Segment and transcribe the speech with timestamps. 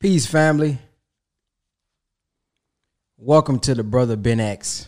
[0.00, 0.78] Peace, family.
[3.16, 4.86] Welcome to the Brother Ben X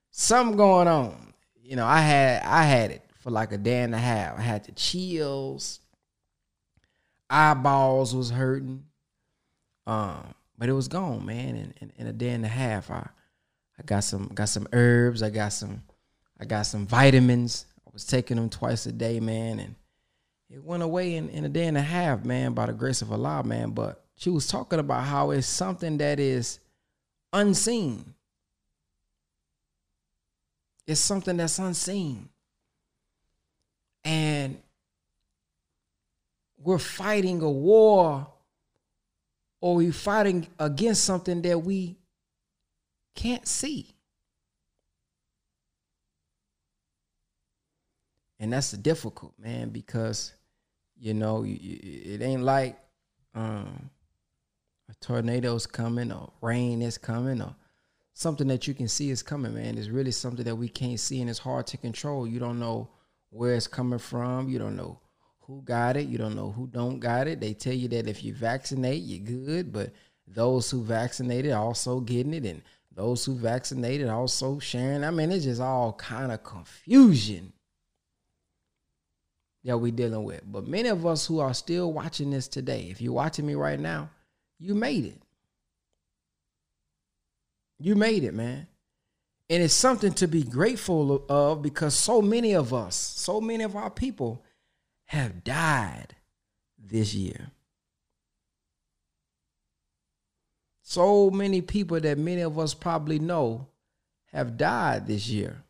[0.09, 1.33] Something going on.
[1.61, 4.39] You know, I had I had it for like a day and a half.
[4.39, 5.81] I had the chills.
[7.30, 8.86] Eyeballs was hurting.
[9.86, 11.58] Um, but it was gone, man.
[11.58, 13.05] In, in, in a day and a half, I
[13.77, 15.21] I got some got some herbs.
[15.21, 15.83] I got some
[16.39, 17.65] I got some vitamins.
[17.86, 19.76] I was taking them twice a day, man, and
[20.49, 23.11] it went away in, in a day and a half, man, by the grace of
[23.11, 23.71] Allah, man.
[23.71, 26.59] But she was talking about how it's something that is
[27.33, 28.14] unseen.
[30.87, 32.30] It's something that's unseen.
[34.04, 34.58] And
[36.58, 38.27] we're fighting a war
[39.59, 41.98] or we're fighting against something that we
[43.15, 43.95] can't see.
[48.39, 50.33] And that's difficult, man, because
[50.98, 52.77] you know it ain't like
[53.33, 53.89] um,
[54.90, 57.56] a tornado's coming or rain is coming or
[58.14, 59.78] something that you can see is coming, man.
[59.78, 62.28] It's really something that we can't see and it's hard to control.
[62.28, 62.90] You don't know
[63.30, 64.50] where it's coming from.
[64.50, 65.00] You don't know
[65.42, 66.08] who got it.
[66.08, 67.40] You don't know who don't got it.
[67.40, 69.92] They tell you that if you vaccinate, you're good, but
[70.28, 72.62] those who vaccinated also getting it and
[72.96, 75.04] those who vaccinated also sharing.
[75.04, 77.52] I mean, it's just all kind of confusion
[79.66, 80.42] that we're dealing with.
[80.46, 83.80] But many of us who are still watching this today, if you're watching me right
[83.80, 84.10] now,
[84.60, 85.21] you made it.
[87.80, 88.67] You made it, man.
[89.49, 93.76] And it's something to be grateful of because so many of us, so many of
[93.76, 94.43] our people
[95.05, 96.16] have died
[96.77, 97.52] this year.
[100.82, 103.67] So many people that many of us probably know
[104.32, 105.64] have died this year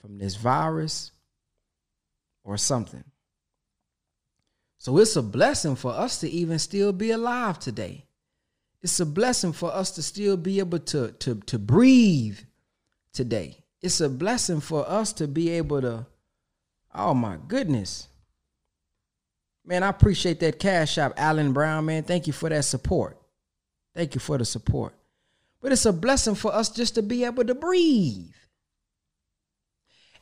[0.00, 1.12] from this virus
[2.42, 3.04] or something.
[4.84, 8.04] So it's a blessing for us to even still be alive today.
[8.82, 12.38] It's a blessing for us to still be able to, to, to breathe
[13.14, 13.64] today.
[13.80, 16.04] It's a blessing for us to be able to,
[16.94, 18.08] oh my goodness.
[19.64, 22.02] Man, I appreciate that cash app, Alan Brown, man.
[22.02, 23.16] Thank you for that support.
[23.94, 24.92] Thank you for the support.
[25.62, 28.34] But it's a blessing for us just to be able to breathe.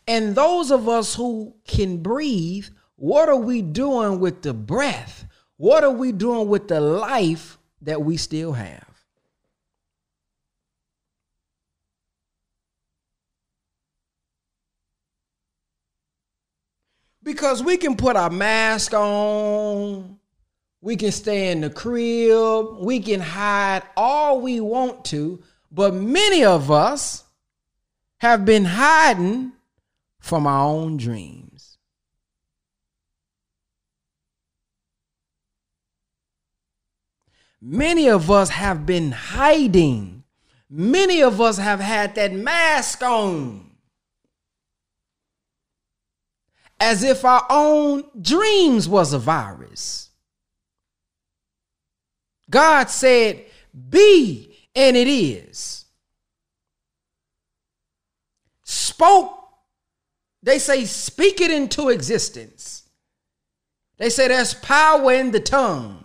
[0.06, 2.68] And those of us who can breathe
[3.02, 5.26] what are we doing with the breath?
[5.56, 8.86] What are we doing with the life that we still have?
[17.24, 20.20] Because we can put our mask on,
[20.80, 26.44] we can stay in the crib, we can hide all we want to, but many
[26.44, 27.24] of us
[28.18, 29.50] have been hiding
[30.20, 31.51] from our own dreams.
[37.62, 40.24] Many of us have been hiding.
[40.68, 43.72] Many of us have had that mask on.
[46.82, 50.10] as if our own dreams was a virus.
[52.50, 53.44] God said,
[53.88, 55.84] Be, and it is.
[58.64, 59.32] Spoke,
[60.42, 62.82] they say, speak it into existence.
[63.98, 66.01] They say there's power in the tongue.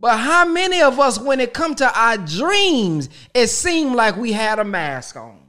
[0.00, 4.32] But how many of us, when it come to our dreams, it seemed like we
[4.32, 5.40] had a mask on?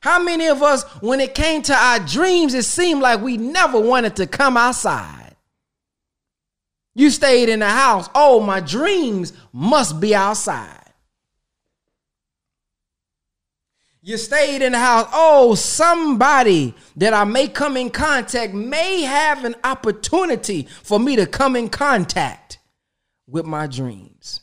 [0.00, 3.80] How many of us, when it came to our dreams, it seemed like we never
[3.80, 5.36] wanted to come outside?
[6.94, 8.08] You stayed in the house.
[8.14, 10.87] Oh, my dreams must be outside.
[14.08, 15.06] You stayed in the house.
[15.12, 21.26] Oh, somebody that I may come in contact may have an opportunity for me to
[21.26, 22.58] come in contact
[23.26, 24.40] with my dreams.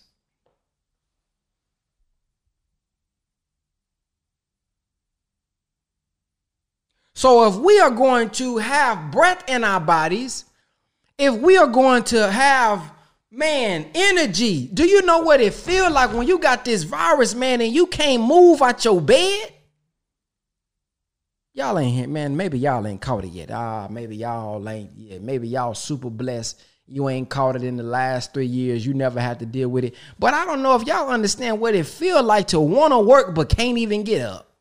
[7.15, 10.45] So, if we are going to have breath in our bodies,
[11.17, 12.91] if we are going to have
[13.31, 17.59] man energy do you know what it feel like when you got this virus man
[17.59, 19.54] and you can't move out your bed
[21.55, 22.37] y'all ain't man.
[22.37, 23.49] Maybe y'all ain't caught it yet.
[23.49, 26.61] Ah maybe y'all ain't yeah maybe y'all super blessed.
[26.87, 28.85] You ain't caught it in the last three years.
[28.85, 29.95] You never had to deal with it.
[30.19, 33.33] But i don't know if y'all understand what it feel like to want to work
[33.33, 34.51] but can't even get up.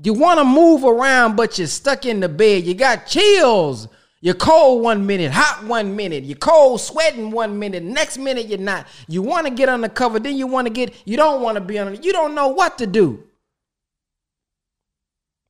[0.00, 2.64] You want to move around, but you're stuck in the bed.
[2.64, 3.88] You got chills.
[4.20, 6.24] You're cold one minute, hot one minute.
[6.24, 7.82] You're cold, sweating one minute.
[7.84, 8.86] Next minute, you're not.
[9.06, 11.60] You want to get under cover, then you want to get, you don't want to
[11.60, 13.22] be under, you don't know what to do.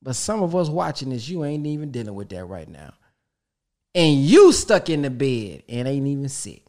[0.01, 2.93] But some of us watching this, you ain't even dealing with that right now.
[3.95, 6.63] And you stuck in the bed and ain't even sick.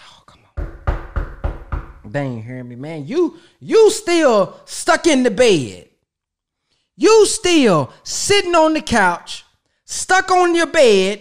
[0.00, 2.10] Oh, come on.
[2.10, 3.06] They ain't hearing me, man.
[3.06, 5.88] You you still stuck in the bed.
[6.96, 9.44] You still sitting on the couch,
[9.84, 11.20] stuck on your bed,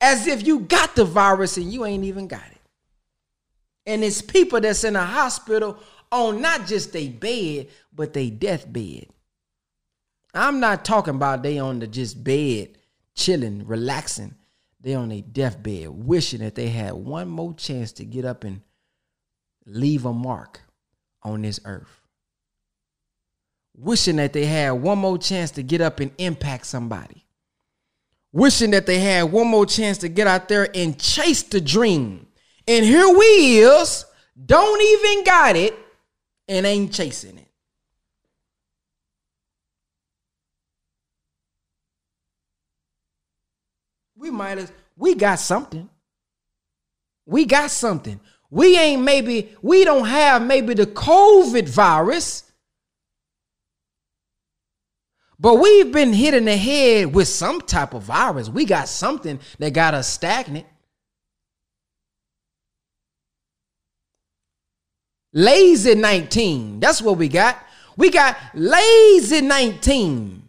[0.00, 2.60] as if you got the virus and you ain't even got it.
[3.86, 5.78] And it's people that's in a hospital
[6.10, 9.06] on not just their bed, but their deathbed.
[10.34, 12.78] I'm not talking about they on the just bed,
[13.14, 14.34] chilling, relaxing.
[14.80, 18.62] They on their deathbed, wishing that they had one more chance to get up and
[19.64, 20.60] leave a mark
[21.22, 22.02] on this earth
[23.74, 27.24] wishing that they had one more chance to get up and impact somebody.
[28.32, 32.26] Wishing that they had one more chance to get out there and chase the dream.
[32.66, 34.04] And here we is,
[34.46, 35.78] don't even got it
[36.48, 37.48] and ain't chasing it.
[44.16, 45.90] We might as we got something.
[47.26, 48.20] We got something.
[48.50, 52.51] We ain't maybe, we don't have maybe the COVID virus,
[55.42, 58.48] but we've been hit in the head with some type of virus.
[58.48, 60.66] We got something that got us stagnant.
[65.32, 66.78] Lazy 19.
[66.78, 67.58] That's what we got.
[67.96, 70.48] We got lazy 19.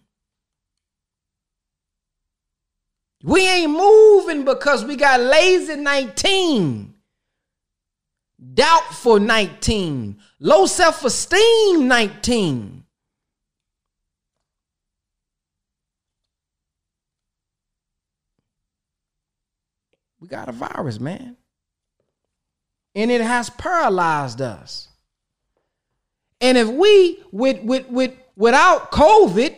[3.23, 6.93] We ain't moving because we got lazy 19.
[8.53, 10.19] Doubtful 19.
[10.39, 12.82] Low self esteem 19.
[20.23, 21.35] We got a virus, man.
[22.95, 24.87] And it has paralyzed us.
[26.39, 29.53] And if we with with with without COVID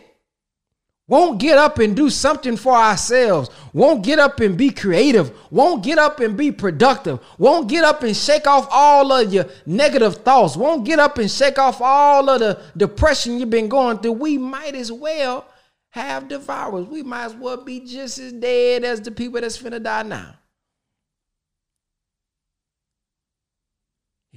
[1.08, 5.84] won't get up and do something for ourselves, won't get up and be creative, won't
[5.84, 10.16] get up and be productive, won't get up and shake off all of your negative
[10.24, 14.14] thoughts, won't get up and shake off all of the depression you've been going through,
[14.14, 15.46] we might as well
[15.92, 16.88] have the virus.
[16.88, 20.34] We might as well be just as dead as the people that's finna die now.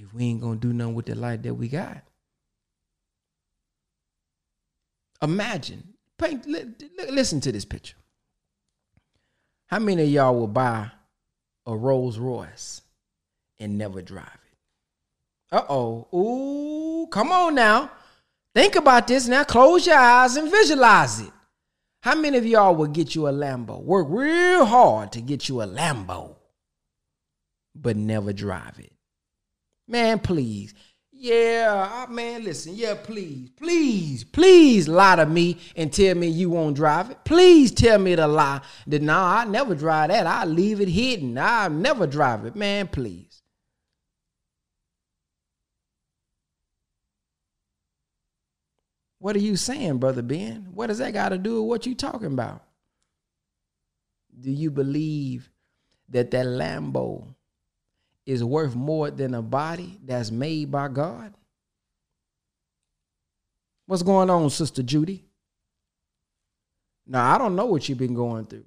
[0.09, 2.03] If we ain't gonna do nothing with the light that we got.
[5.21, 5.83] Imagine,
[6.17, 6.47] paint,
[7.09, 7.97] listen to this picture.
[9.67, 10.89] How many of y'all will buy
[11.65, 12.81] a Rolls Royce
[13.59, 15.55] and never drive it?
[15.55, 16.07] Uh oh.
[16.13, 17.91] Ooh, come on now.
[18.55, 19.43] Think about this now.
[19.43, 21.31] Close your eyes and visualize it.
[22.01, 23.83] How many of y'all will get you a Lambo?
[23.83, 26.35] Work real hard to get you a Lambo,
[27.75, 28.93] but never drive it.
[29.89, 30.75] Man, please.
[31.11, 32.75] Yeah, uh, man, listen.
[32.75, 37.17] Yeah, please, please, please lie to me and tell me you won't drive it.
[37.25, 40.27] Please tell me the lie that no, nah, I never drive that.
[40.27, 41.37] I leave it hidden.
[41.37, 42.55] I never drive it.
[42.55, 43.41] Man, please.
[49.17, 50.69] What are you saying, brother Ben?
[50.73, 52.63] What does that got to do with what you talking about?
[54.39, 55.49] Do you believe
[56.09, 57.35] that that Lambo
[58.25, 61.33] is worth more than a body that's made by God?
[63.85, 65.25] What's going on, Sister Judy?
[67.07, 68.65] Now, I don't know what you've been going through.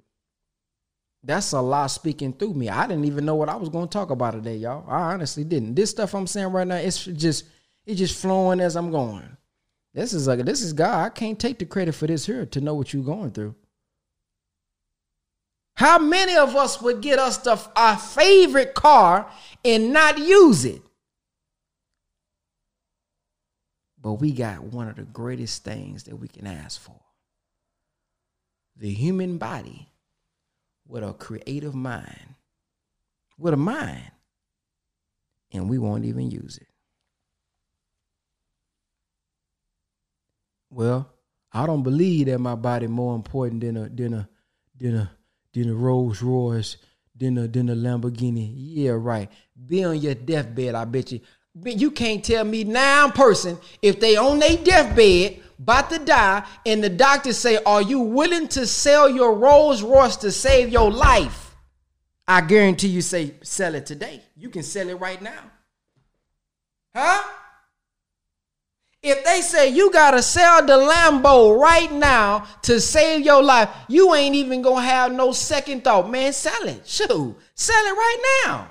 [1.23, 2.67] That's a lot speaking through me.
[2.67, 4.83] I didn't even know what I was going to talk about today, y'all.
[4.89, 5.75] I honestly didn't.
[5.75, 7.45] This stuff I'm saying right now, it's just
[7.85, 9.37] it's just flowing as I'm going.
[9.93, 11.05] This is like this is God.
[11.05, 13.55] I can't take the credit for this here to know what you're going through.
[15.75, 19.29] How many of us would get us the, our favorite car
[19.65, 20.81] and not use it?
[23.99, 26.99] But we got one of the greatest things that we can ask for
[28.75, 29.87] the human body
[30.87, 32.35] with a creative mind,
[33.37, 34.11] with a mind,
[35.51, 36.67] and we won't even use it.
[40.69, 41.09] Well,
[41.51, 44.29] I don't believe that my body more important than a than a
[44.75, 45.11] than a
[45.53, 46.77] than a Rolls Royce,
[47.15, 48.51] than a than a Lamborghini.
[48.55, 49.29] Yeah, right.
[49.67, 51.21] Be on your deathbed, I bet you.
[51.55, 56.45] But You can't tell me now person if they on their deathbed about to die,
[56.65, 60.91] and the doctor say, "Are you willing to sell your Rolls Royce to save your
[60.91, 61.55] life?"
[62.27, 64.23] I guarantee you say, "Sell it today.
[64.35, 65.51] You can sell it right now."
[66.95, 67.23] Huh?
[69.03, 74.15] If they say you gotta sell the Lambo right now to save your life, you
[74.15, 76.09] ain't even gonna have no second thought.
[76.09, 76.87] Man, sell it.
[76.87, 78.69] Shoot, sell it right now.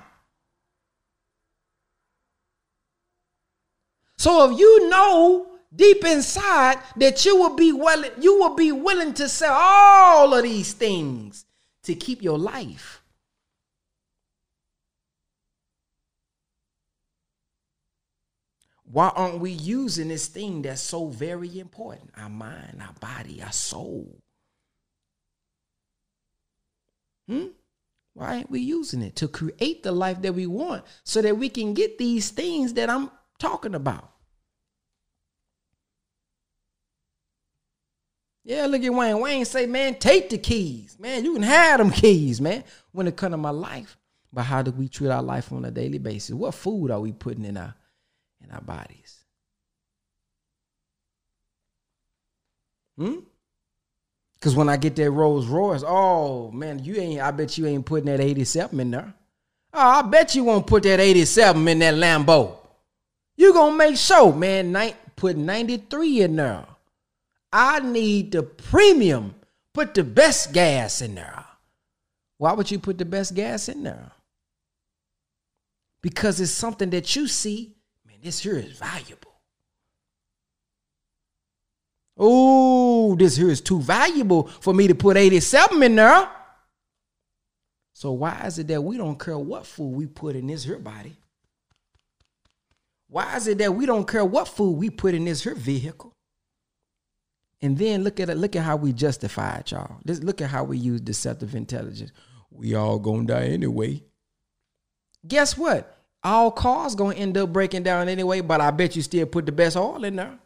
[4.16, 9.12] So if you know deep inside that you will be willing, you will be willing
[9.14, 11.44] to sell all of these things
[11.82, 13.01] to keep your life.
[18.92, 22.10] Why aren't we using this thing that's so very important?
[22.14, 24.22] Our mind, our body, our soul.
[27.26, 27.46] Hmm?
[28.12, 31.48] Why aren't we using it to create the life that we want so that we
[31.48, 34.10] can get these things that I'm talking about?
[38.44, 39.20] Yeah, look at Wayne.
[39.20, 40.98] Wayne say, man, take the keys.
[40.98, 43.96] Man, you can have them keys, man, when it comes to my life.
[44.30, 46.34] But how do we treat our life on a daily basis?
[46.34, 47.74] What food are we putting in our
[48.44, 49.24] in our bodies?
[52.98, 53.20] Hmm?
[54.40, 57.86] Cause when I get that Rolls Royce, oh man, you ain't I bet you ain't
[57.86, 59.14] putting that 87 in there.
[59.72, 62.56] Oh, I bet you won't put that 87 in that Lambo.
[63.36, 66.66] You gonna make sure, man, night put 93 in there.
[67.52, 69.34] I need the premium.
[69.74, 71.44] Put the best gas in there.
[72.38, 74.12] Why would you put the best gas in there?
[76.02, 77.76] Because it's something that you see,
[78.22, 79.32] this here is valuable.
[82.16, 86.28] Oh, this here is too valuable for me to put 87 in there.
[87.94, 90.78] So why is it that we don't care what food we put in this here
[90.78, 91.16] body?
[93.08, 96.12] Why is it that we don't care what food we put in this here vehicle?
[97.60, 99.98] And then look at it, look at how we justify it, y'all.
[100.06, 102.10] Just look at how we use deceptive intelligence.
[102.50, 104.02] We all gonna die anyway.
[105.26, 106.01] Guess what?
[106.24, 109.52] All cars gonna end up breaking down anyway, but I bet you still put the
[109.52, 110.38] best oil in there.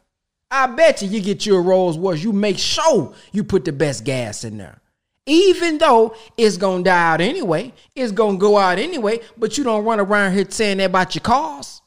[0.49, 4.03] I bet you you get your Rolls Royce, you make sure you put the best
[4.03, 4.79] gas in there.
[5.25, 9.83] Even though it's gonna die out anyway, it's gonna go out anyway, but you don't
[9.83, 11.81] run around here saying that about your cars.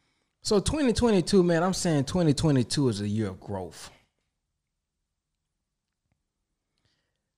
[0.42, 3.92] So 2022, man, I'm saying 2022 is a year of growth.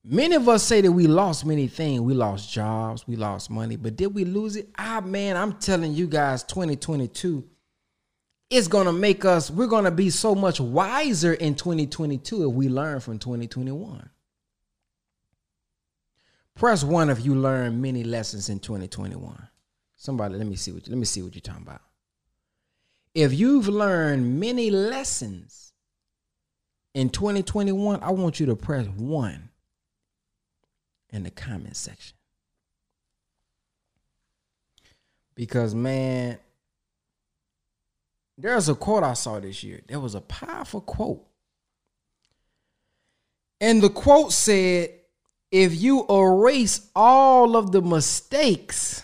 [0.06, 2.02] Many of us say that we lost many things.
[2.02, 4.70] We lost jobs, we lost money, but did we lose it?
[4.78, 7.46] Ah, man, I'm telling you guys, 2022
[8.50, 12.54] is going to make us, we're going to be so much wiser in 2022 if
[12.54, 14.10] we learn from 2021.
[16.56, 19.48] Press one if you learn many lessons in 2021.
[19.96, 21.82] Somebody, let me see what you, let me see what you're talking about.
[23.16, 25.72] If you've learned many lessons
[26.94, 29.50] in 2021, I want you to press one
[31.14, 32.18] in the comment section.
[35.36, 36.38] Because, man,
[38.38, 39.82] there's a quote I saw this year.
[39.88, 41.24] There was a powerful quote.
[43.62, 44.90] And the quote said,
[45.52, 49.04] if you erase all of the mistakes,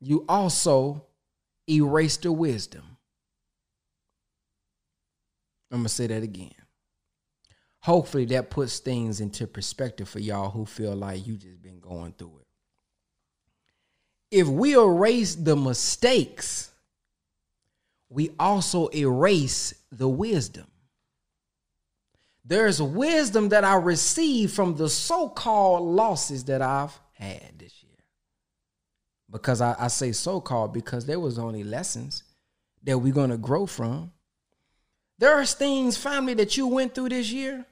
[0.00, 1.04] you also
[1.68, 2.84] erase the wisdom.
[5.70, 6.57] I'm going to say that again
[7.88, 12.12] hopefully that puts things into perspective for y'all who feel like you just been going
[12.12, 12.46] through it.
[14.30, 16.70] If we erase the mistakes,
[18.10, 20.66] we also erase the wisdom.
[22.44, 28.04] There's wisdom that I received from the so called losses that I've had this year.
[29.30, 32.22] Because I, I say so called because there was only lessons
[32.82, 34.12] that we're going to grow from.
[35.18, 37.64] There's things, family, that you went through this year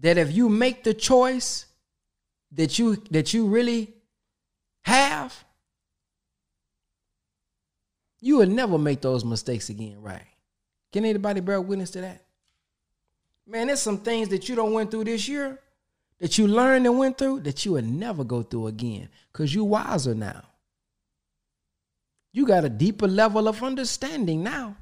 [0.00, 1.66] that if you make the choice
[2.52, 3.94] that you that you really
[4.82, 5.44] have,
[8.20, 10.26] you will never make those mistakes again, right?
[10.92, 12.24] Can anybody bear witness to that?
[13.46, 15.58] Man, there's some things that you don't went through this year
[16.18, 19.64] that you learned and went through that you will never go through again because you
[19.64, 20.42] wiser now.
[22.32, 24.76] You got a deeper level of understanding now.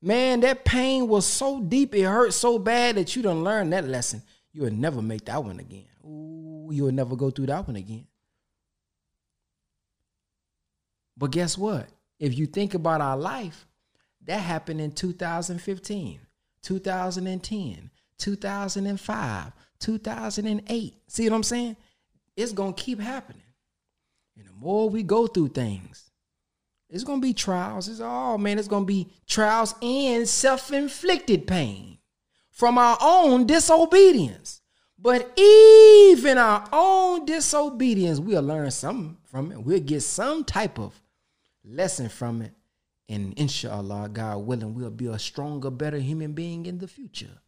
[0.00, 3.86] Man, that pain was so deep, it hurt so bad that you don't learn that
[3.86, 4.22] lesson.
[4.52, 5.86] You will never make that one again.
[6.04, 8.06] Ooh, you will never go through that one again.
[11.16, 11.88] But guess what?
[12.20, 13.66] If you think about our life,
[14.26, 16.20] that happened in 2015,
[16.62, 20.94] 2010, 2005, 2008.
[21.08, 21.76] See what I'm saying?
[22.36, 23.42] It's going to keep happening.
[24.36, 26.07] And the more we go through things,
[26.90, 27.88] it's gonna be trials.
[27.88, 31.98] It's all oh, man, it's gonna be trials and self-inflicted pain
[32.50, 34.62] from our own disobedience.
[34.98, 39.62] But even our own disobedience, we'll learn something from it.
[39.62, 41.00] We'll get some type of
[41.64, 42.52] lesson from it.
[43.08, 47.38] And inshallah, God willing, we'll be a stronger, better human being in the future.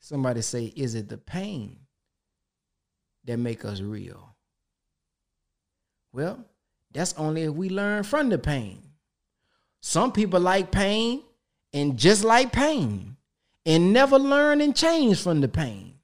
[0.00, 1.81] Somebody say, is it the pain
[3.24, 4.34] that make us real?
[6.12, 6.44] Well,
[6.92, 8.82] that's only if we learn from the pain.
[9.80, 11.22] Some people like pain
[11.72, 13.16] and just like pain
[13.64, 15.94] and never learn and change from the pain.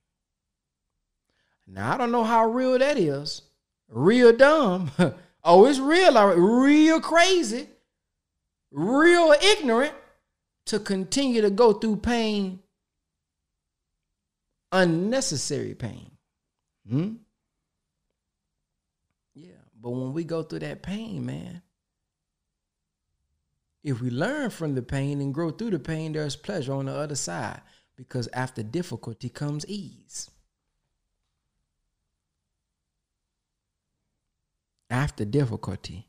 [1.66, 3.42] Now, I don't know how real that is.
[3.88, 4.90] Real dumb.
[5.44, 7.68] oh, it's real, real crazy,
[8.70, 9.94] real ignorant
[10.66, 12.60] to continue to go through pain,
[14.72, 16.10] unnecessary pain.
[16.88, 17.14] Hmm?
[19.34, 19.50] Yeah.
[19.80, 21.62] But when we go through that pain, man,
[23.84, 26.92] if we learn from the pain and grow through the pain, there's pleasure on the
[26.94, 27.60] other side
[27.96, 30.30] because after difficulty comes ease.
[34.90, 36.08] After difficulty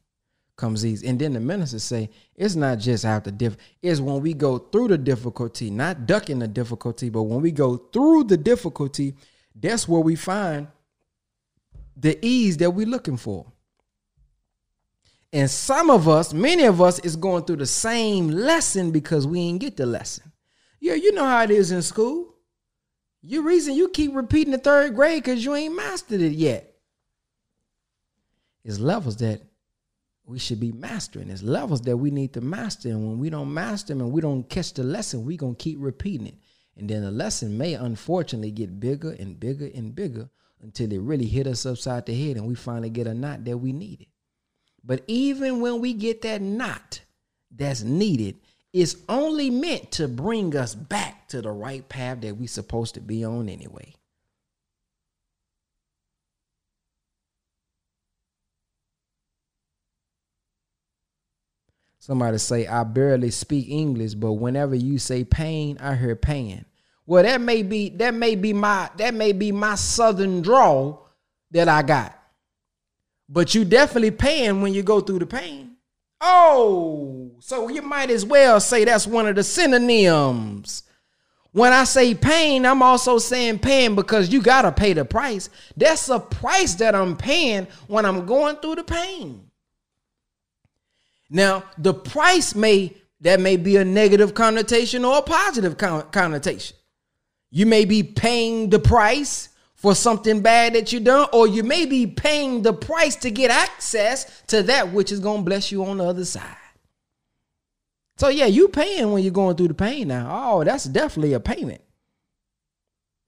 [0.55, 1.03] comes ease.
[1.03, 4.89] And then the ministers say it's not just after diff, it's when we go through
[4.89, 9.15] the difficulty, not ducking the difficulty, but when we go through the difficulty,
[9.59, 10.67] that's where we find
[11.95, 13.51] the ease that we're looking for.
[15.31, 19.41] And some of us, many of us, is going through the same lesson because we
[19.41, 20.31] ain't get the lesson.
[20.79, 22.35] Yeah, you know how it is in school.
[23.21, 26.73] You reason you keep repeating the third grade because you ain't mastered it yet.
[28.63, 29.41] It's levels that
[30.25, 31.29] we should be mastering.
[31.29, 32.89] It's levels that we need to master.
[32.89, 35.77] And when we don't master them and we don't catch the lesson, we to keep
[35.79, 36.35] repeating it.
[36.79, 40.29] And then the lesson may unfortunately get bigger and bigger and bigger
[40.61, 43.57] until it really hit us upside the head and we finally get a knot that
[43.57, 44.07] we needed.
[44.83, 47.01] But even when we get that knot
[47.51, 48.37] that's needed,
[48.71, 53.01] it's only meant to bring us back to the right path that we're supposed to
[53.01, 53.93] be on anyway.
[61.99, 66.65] Somebody say, I barely speak English, but whenever you say pain, I hear pain.
[67.09, 70.99] Well, that may be that may be my that may be my southern draw
[71.49, 72.15] that I got.
[73.27, 75.77] But you definitely paying when you go through the pain.
[76.21, 80.83] Oh, so you might as well say that's one of the synonyms.
[81.51, 85.49] When I say pain, I'm also saying pain because you got to pay the price.
[85.75, 89.49] That's a price that I'm paying when I'm going through the pain.
[91.27, 96.75] Now, the price may that may be a negative connotation or a positive connotation.
[97.51, 101.85] You may be paying the price for something bad that you done, or you may
[101.85, 105.99] be paying the price to get access to that which is gonna bless you on
[105.99, 106.55] the other side.
[108.17, 110.51] So yeah, you paying when you're going through the pain now.
[110.51, 111.81] Oh, that's definitely a payment.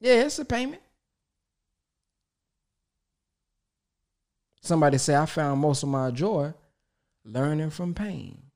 [0.01, 0.81] Yeah, it's a payment.
[4.59, 6.53] Somebody say I found most of my joy
[7.23, 8.50] learning from pain.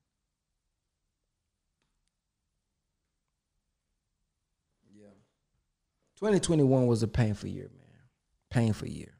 [6.16, 8.02] 2021 was a painful year, man.
[8.50, 9.12] Painful year.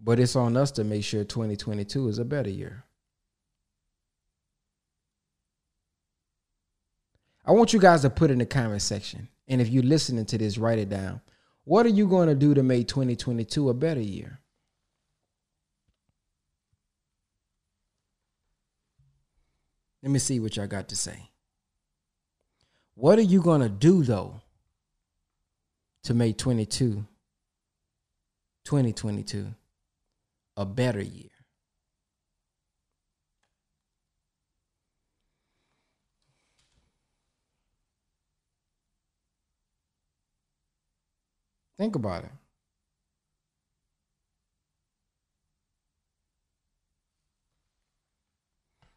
[0.00, 2.84] But it's on us to make sure 2022 is a better year.
[7.46, 9.28] I want you guys to put in the comment section.
[9.48, 11.20] And if you're listening to this, write it down.
[11.64, 14.40] What are you going to do to make 2022 a better year?
[20.02, 21.30] Let me see what y'all got to say.
[22.96, 24.40] What are you going to do though
[26.04, 27.04] to make 22
[28.64, 29.54] 2022
[30.56, 31.30] a better year?
[41.76, 42.30] Think about it.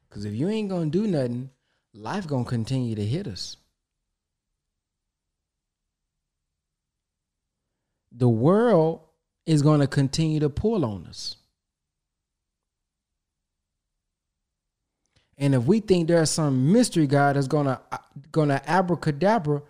[0.08, 1.50] Because if you ain't going to do nothing,
[1.94, 3.58] life going to continue to hit us.
[8.12, 9.02] The world
[9.46, 11.38] is going to continue to pull on us.
[15.38, 17.80] And if we think there's some mystery God that's gonna
[18.32, 19.62] gonna abracadabra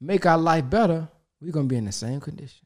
[0.00, 1.08] make our life better,
[1.40, 2.65] we're gonna be in the same condition.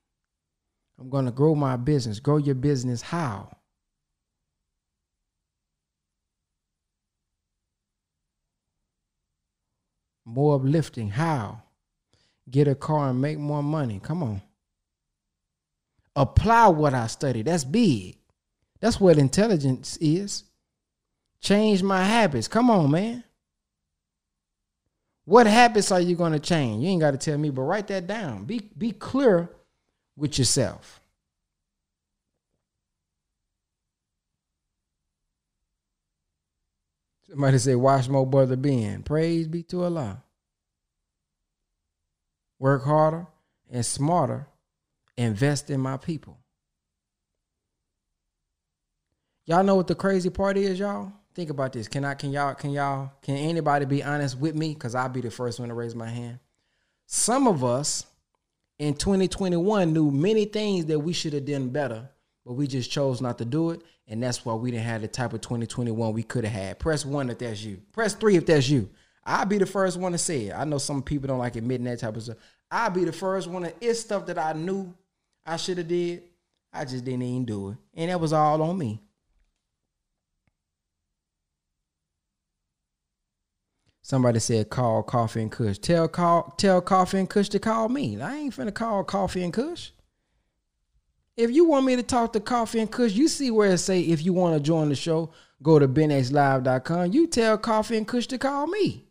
[1.00, 2.20] I'm going to grow my business.
[2.20, 3.56] Grow your business how?
[10.26, 11.10] More uplifting.
[11.10, 11.62] How?
[12.50, 14.00] Get a car and make more money.
[14.02, 14.42] Come on.
[16.16, 17.42] Apply what I study.
[17.42, 18.18] That's big.
[18.80, 20.44] That's what intelligence is.
[21.42, 22.48] Change my habits.
[22.48, 23.24] Come on, man.
[25.26, 26.84] What habits are you going to change?
[26.84, 28.46] You ain't got to tell me, but write that down.
[28.46, 29.50] Be be clear
[30.16, 31.02] with yourself.
[37.28, 39.02] Somebody say, watch more brother Ben.
[39.02, 40.24] Praise be to Allah
[42.60, 43.28] work harder
[43.70, 44.48] and smarter,
[45.18, 46.38] invest in my people.
[49.46, 51.12] Y'all know what the crazy part is, y'all?
[51.36, 51.88] Think about this.
[51.88, 55.22] Can I can y'all can y'all can anybody be honest with me cuz I'll be
[55.22, 56.40] the first one to raise my hand.
[57.06, 58.06] Some of us
[58.80, 62.10] in 2021 knew many things that we should have done better,
[62.46, 65.08] but we just chose not to do it, and that's why we didn't have the
[65.08, 66.80] type of 2021 we could have had.
[66.80, 67.82] Press 1 if that's you.
[67.92, 68.90] Press 3 if that's you.
[69.26, 70.54] I'll be the first one to say it.
[70.54, 72.38] I know some people don't like admitting that type of stuff.
[72.70, 73.64] I'll be the first one.
[73.64, 74.94] To, it's stuff that I knew
[75.46, 76.24] I should have did.
[76.72, 79.02] I just didn't even do it, and that was all on me.
[84.02, 85.80] Somebody said call Coffee and Kush.
[85.80, 88.22] Tell call tell Coffee and Kush to call me.
[88.22, 89.90] I ain't finna call Coffee and Kush.
[91.36, 94.02] If you want me to talk to Coffee and Kush, you see where it say
[94.02, 95.32] if you want to join the show,
[95.64, 97.14] go to benxlive.com.
[97.14, 99.05] You tell Coffee and Kush to call me.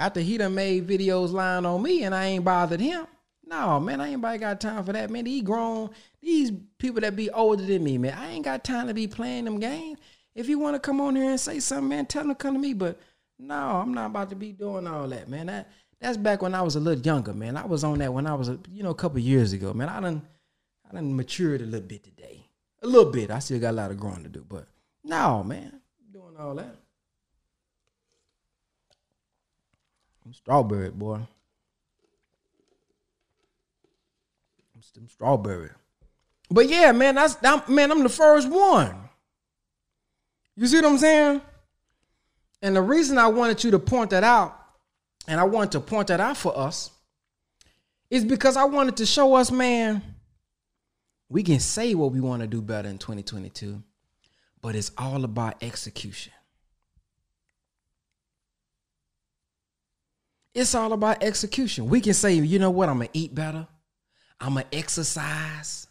[0.00, 3.06] After he done made videos lying on me and I ain't bothered him.
[3.44, 5.26] No, man, I ain't got time for that, man.
[5.26, 5.90] He grown.
[6.22, 9.44] These people that be older than me, man, I ain't got time to be playing
[9.44, 9.98] them games.
[10.34, 12.54] If you want to come on here and say something, man, tell them to come
[12.54, 12.72] to me.
[12.72, 12.98] But
[13.38, 15.46] no, I'm not about to be doing all that, man.
[15.46, 15.68] That
[16.00, 17.58] that's back when I was a little younger, man.
[17.58, 19.90] I was on that when I was, a, you know, a couple years ago, man.
[19.90, 20.22] I done,
[20.88, 22.46] I done matured a little bit today,
[22.82, 23.30] a little bit.
[23.30, 24.66] I still got a lot of growing to do, but
[25.04, 26.76] no, man, doing all that.
[30.32, 31.20] Strawberry boy.
[34.74, 35.70] I'm some strawberry.
[36.50, 37.90] But yeah, man, that's that, man.
[37.90, 38.96] I'm the first one.
[40.56, 41.40] You see what I'm saying?
[42.62, 44.56] And the reason I wanted you to point that out,
[45.26, 46.90] and I wanted to point that out for us,
[48.10, 50.02] is because I wanted to show us, man,
[51.28, 53.82] we can say what we want to do better in 2022,
[54.60, 56.32] but it's all about execution.
[60.54, 61.88] It's all about execution.
[61.88, 63.66] We can say, you know what, I'm to eat better.
[64.40, 65.86] I'm to exercise.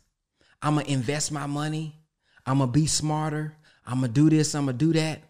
[0.62, 1.96] I'm to invest my money.
[2.46, 3.54] I'm to be smarter.
[3.86, 4.54] I'm to do this.
[4.56, 5.22] I'm to do that.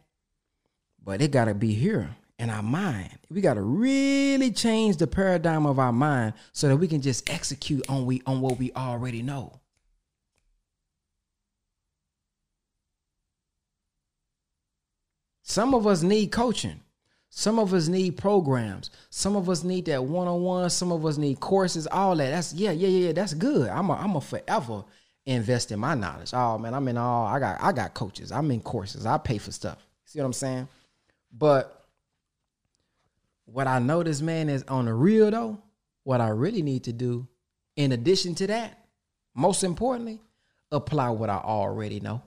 [1.03, 3.17] But it got to be here in our mind.
[3.29, 7.29] We got to really change the paradigm of our mind so that we can just
[7.29, 9.59] execute on we on what we already know.
[15.43, 16.79] Some of us need coaching.
[17.29, 18.89] Some of us need programs.
[19.09, 20.69] Some of us need that one on one.
[20.69, 21.87] Some of us need courses.
[21.87, 22.31] All that.
[22.31, 23.11] That's yeah, yeah, yeah.
[23.11, 23.69] That's good.
[23.69, 24.83] I'm a, I'm a forever
[25.25, 26.31] invest in my knowledge.
[26.33, 27.25] Oh man, I'm in all.
[27.25, 28.31] I got I got coaches.
[28.31, 29.05] I'm in courses.
[29.05, 29.77] I pay for stuff.
[30.05, 30.67] See what I'm saying?
[31.31, 31.85] But
[33.45, 35.59] what I notice, man, is on the real though.
[36.03, 37.27] What I really need to do,
[37.75, 38.85] in addition to that,
[39.35, 40.19] most importantly,
[40.71, 42.23] apply what I already know.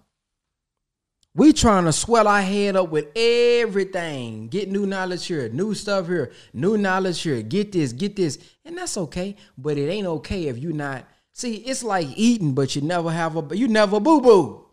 [1.35, 4.49] We trying to swell our head up with everything.
[4.49, 7.41] Get new knowledge here, new stuff here, new knowledge here.
[7.41, 8.39] Get this, get this.
[8.67, 9.37] And that's okay.
[9.57, 11.07] But it ain't okay if you not.
[11.33, 14.67] See, it's like eating, but you never have a you never boo-boo.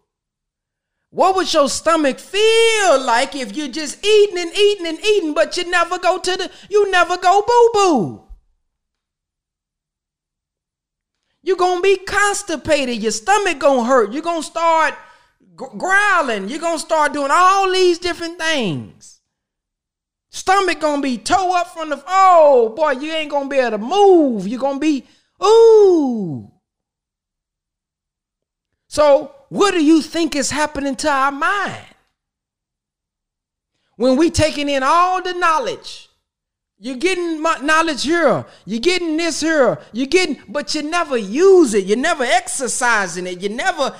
[1.12, 5.56] What would your stomach feel like if you're just eating and eating and eating, but
[5.56, 8.24] you never go to the, you never go boo-boo?
[11.42, 14.94] You're gonna be constipated, your stomach gonna hurt, you're gonna start
[15.78, 16.50] growling.
[16.50, 19.22] You're gonna start doing all these different things.
[20.32, 23.78] Stomach gonna be toe up from the oh boy, you ain't gonna be able to
[23.78, 24.48] move.
[24.48, 25.06] You're gonna be
[25.44, 26.52] ooh.
[28.88, 31.86] So what do you think is happening to our mind?
[33.96, 36.09] When we taking in all the knowledge,
[36.80, 38.46] you're getting knowledge here.
[38.66, 39.80] You're getting this here.
[39.92, 41.86] You're getting, but you never use it.
[41.86, 43.42] You're never exercising it.
[43.42, 43.94] You're never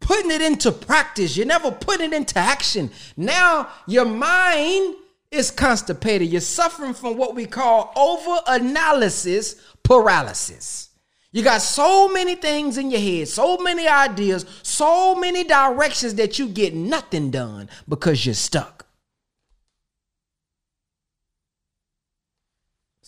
[0.00, 1.36] putting it into practice.
[1.36, 2.90] You're never put it into action.
[3.16, 4.96] Now your mind
[5.30, 6.28] is constipated.
[6.28, 10.90] You're suffering from what we call over analysis paralysis.
[11.30, 16.38] You got so many things in your head, so many ideas, so many directions that
[16.38, 18.83] you get nothing done because you're stuck.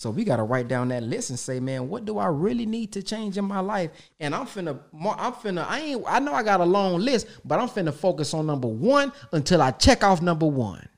[0.07, 2.65] So we got to write down that list and say, man, what do I really
[2.65, 3.91] need to change in my life?
[4.21, 7.59] And I'm finna, I'm finna, I ain't, I know I got a long list, but
[7.59, 10.89] I'm finna focus on number one until I check off number one.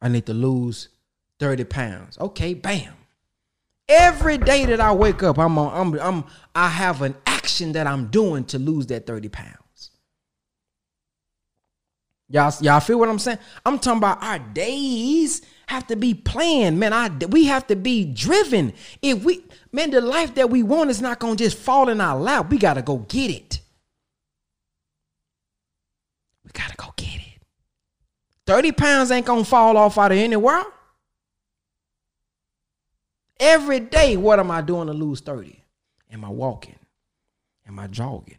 [0.00, 0.90] I need to lose
[1.40, 2.18] 30 pounds.
[2.20, 2.94] Okay, bam.
[3.88, 6.24] Every day that I wake up, I'm on, I'm, I'm,
[6.54, 9.63] I have an action that I'm doing to lose that 30 pounds.
[12.34, 13.38] Y'all, y'all feel what I'm saying?
[13.64, 16.92] I'm talking about our days have to be planned, man.
[16.92, 18.72] I we have to be driven.
[19.00, 22.18] If we, man, the life that we want is not gonna just fall in our
[22.18, 22.50] lap.
[22.50, 23.60] We gotta go get it.
[26.44, 27.40] We gotta go get it.
[28.48, 30.64] 30 pounds ain't gonna fall off out of anywhere.
[33.38, 35.62] Every day, what am I doing to lose 30?
[36.10, 36.80] Am I walking?
[37.68, 38.38] Am I jogging?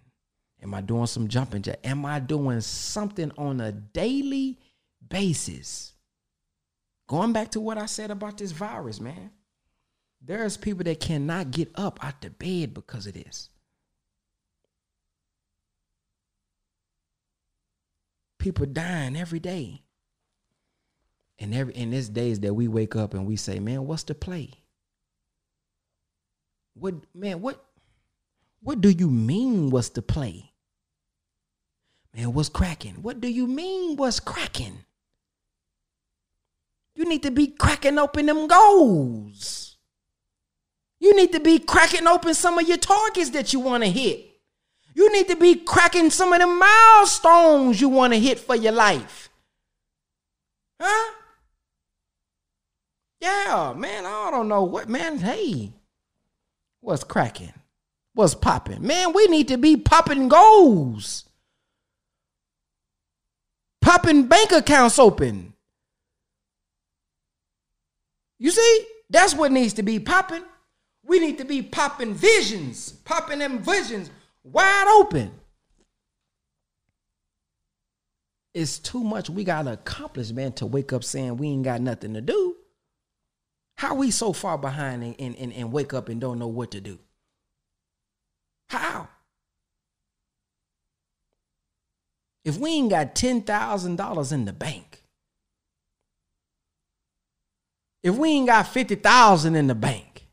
[0.66, 1.78] Am I doing some jumping jack?
[1.84, 4.58] Am I doing something on a daily
[5.08, 5.94] basis?
[7.08, 9.30] Going back to what I said about this virus, man.
[10.24, 13.50] There's people that cannot get up out the bed because of this.
[18.40, 19.84] People dying every day.
[21.38, 24.16] And every in this days that we wake up and we say, man, what's the
[24.16, 24.50] play?
[26.74, 27.64] What man, what
[28.62, 30.54] what do you mean what's the play?
[32.16, 32.96] Man, what's cracking?
[33.02, 34.86] What do you mean what's cracking?
[36.96, 39.78] You need to be cracking open them goals.
[41.00, 44.26] You need to be cracking open some of your targets that you want to hit.
[44.94, 48.72] You need to be cracking some of the milestones you want to hit for your
[48.72, 49.30] life.
[50.82, 51.14] Huh?
[53.20, 55.18] Yeah, man, I don't know what, man.
[55.18, 55.74] Hey,
[56.80, 57.54] what's cracking?
[58.14, 58.88] What's popping?
[58.88, 61.25] Man, we need to be popping goals,
[63.86, 65.54] popping bank accounts open.
[68.40, 70.44] You see, that's what needs to be popping.
[71.06, 74.10] We need to be popping visions, popping them visions
[74.44, 75.32] wide open.
[78.56, 81.80] It's too much we got to accomplish, man, to wake up saying we ain't got
[81.80, 82.56] nothing to do.
[83.78, 86.82] How we so far behind and, and, and wake up and don't know what to
[86.82, 86.98] do?
[88.70, 89.10] How?
[92.46, 95.02] If we ain't got $10,000 in the bank,
[98.04, 100.28] if we ain't got 50,000 in the bank,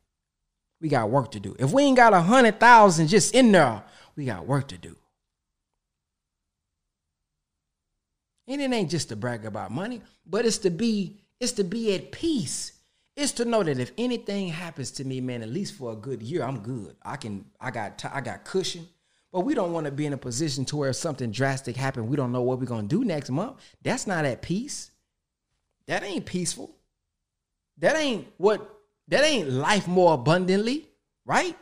[0.79, 1.57] we got work to do.
[1.59, 3.83] If we ain't got a 100,000 just in there,
[4.15, 4.97] we got work to do.
[8.47, 11.95] And it ain't just to brag about money, but it's to be it's to be
[11.95, 12.73] at peace.
[13.17, 16.23] It's to know that if anything happens to me, man, at least for a good
[16.23, 16.97] year, I'm good.
[17.03, 18.89] I can I got I got cushion.
[19.33, 22.09] But we don't want to be in a position to where something drastic happened.
[22.09, 23.57] We don't know what we're gonna do next month.
[23.83, 24.91] That's not at peace.
[25.87, 26.77] That ain't peaceful.
[27.79, 28.69] That ain't what
[29.09, 30.87] that ain't life more abundantly,
[31.25, 31.57] right?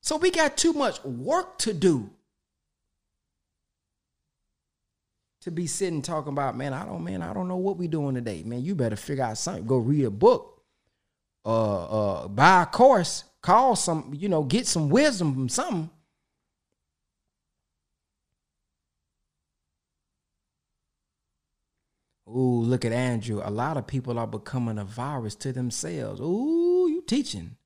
[0.00, 2.10] So we got too much work to do.
[5.42, 8.14] To be sitting talking about, man, I don't, man, I don't know what we doing
[8.14, 8.44] today.
[8.44, 9.66] Man, you better figure out something.
[9.66, 10.62] Go read a book.
[11.44, 15.90] Uh uh buy a course, call some, you know, get some wisdom from something.
[22.34, 23.42] Ooh, look at Andrew.
[23.44, 26.20] A lot of people are becoming a virus to themselves.
[26.20, 27.56] Ooh, you teaching.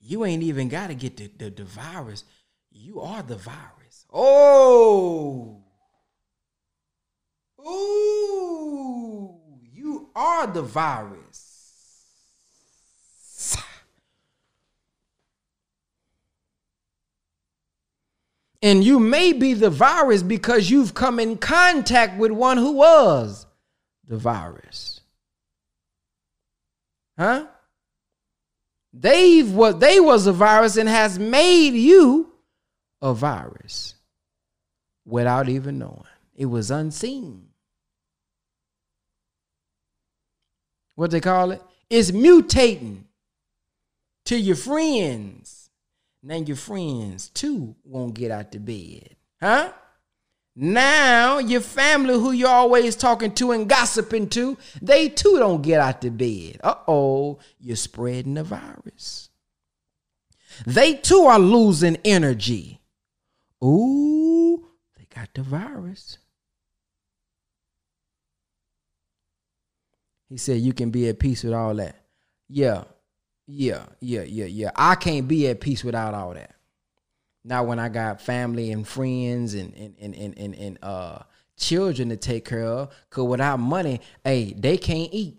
[0.00, 2.24] You ain't even got to get the, the, the virus.
[2.70, 4.06] You are the virus.
[4.12, 5.62] Oh.
[7.60, 9.40] Ooh.
[9.72, 11.47] You are the virus.
[18.60, 23.46] And you may be the virus because you've come in contact with one who was
[24.06, 25.00] the virus.
[27.16, 27.46] Huh?
[28.92, 32.32] They've what they was a virus and has made you
[33.00, 33.94] a virus
[35.04, 36.04] without even knowing.
[36.34, 37.48] It was unseen.
[40.94, 41.62] What they call it?
[41.90, 43.04] It's mutating
[44.24, 45.47] to your friends.
[46.22, 49.16] Now your friends too won't get out the bed.
[49.40, 49.72] Huh?
[50.60, 55.80] Now, your family, who you're always talking to and gossiping to, they too don't get
[55.80, 56.60] out the bed.
[56.64, 59.30] Uh oh, you're spreading the virus.
[60.66, 62.80] They too are losing energy.
[63.62, 66.18] Ooh, they got the virus.
[70.28, 71.96] He said, You can be at peace with all that.
[72.48, 72.82] Yeah,
[73.50, 74.70] yeah, yeah, yeah, yeah.
[74.76, 76.54] I can't be at peace without all that.
[77.44, 81.20] Now when I got family and friends and and and and and, and uh
[81.56, 85.38] children to take care of, cause without money, hey, they can't eat.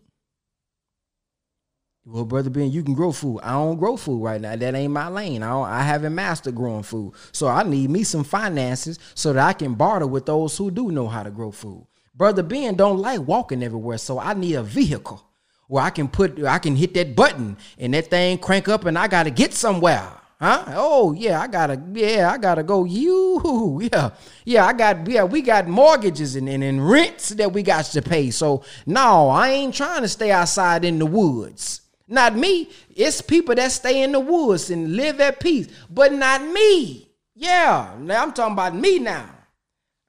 [2.04, 3.42] Well, brother Ben, you can grow food.
[3.44, 4.56] I don't grow food right now.
[4.56, 5.44] That ain't my lane.
[5.44, 7.14] I, I haven't mastered growing food.
[7.32, 10.92] So I need me some finances so that I can barter with those who do
[10.92, 11.86] know how to grow food.
[12.16, 15.29] Brother Ben don't like walking everywhere, so I need a vehicle
[15.70, 18.98] where I can put I can hit that button and that thing crank up and
[18.98, 20.12] I gotta get somewhere.
[20.42, 20.64] Huh?
[20.70, 22.86] Oh yeah, I gotta yeah, I gotta go.
[22.86, 24.10] You yeah,
[24.46, 28.02] yeah, I got yeah, we got mortgages and, and, and rents that we got to
[28.02, 28.32] pay.
[28.32, 31.82] So no, I ain't trying to stay outside in the woods.
[32.08, 32.70] Not me.
[32.96, 37.12] It's people that stay in the woods and live at peace, but not me.
[37.36, 39.30] Yeah, now I'm talking about me now.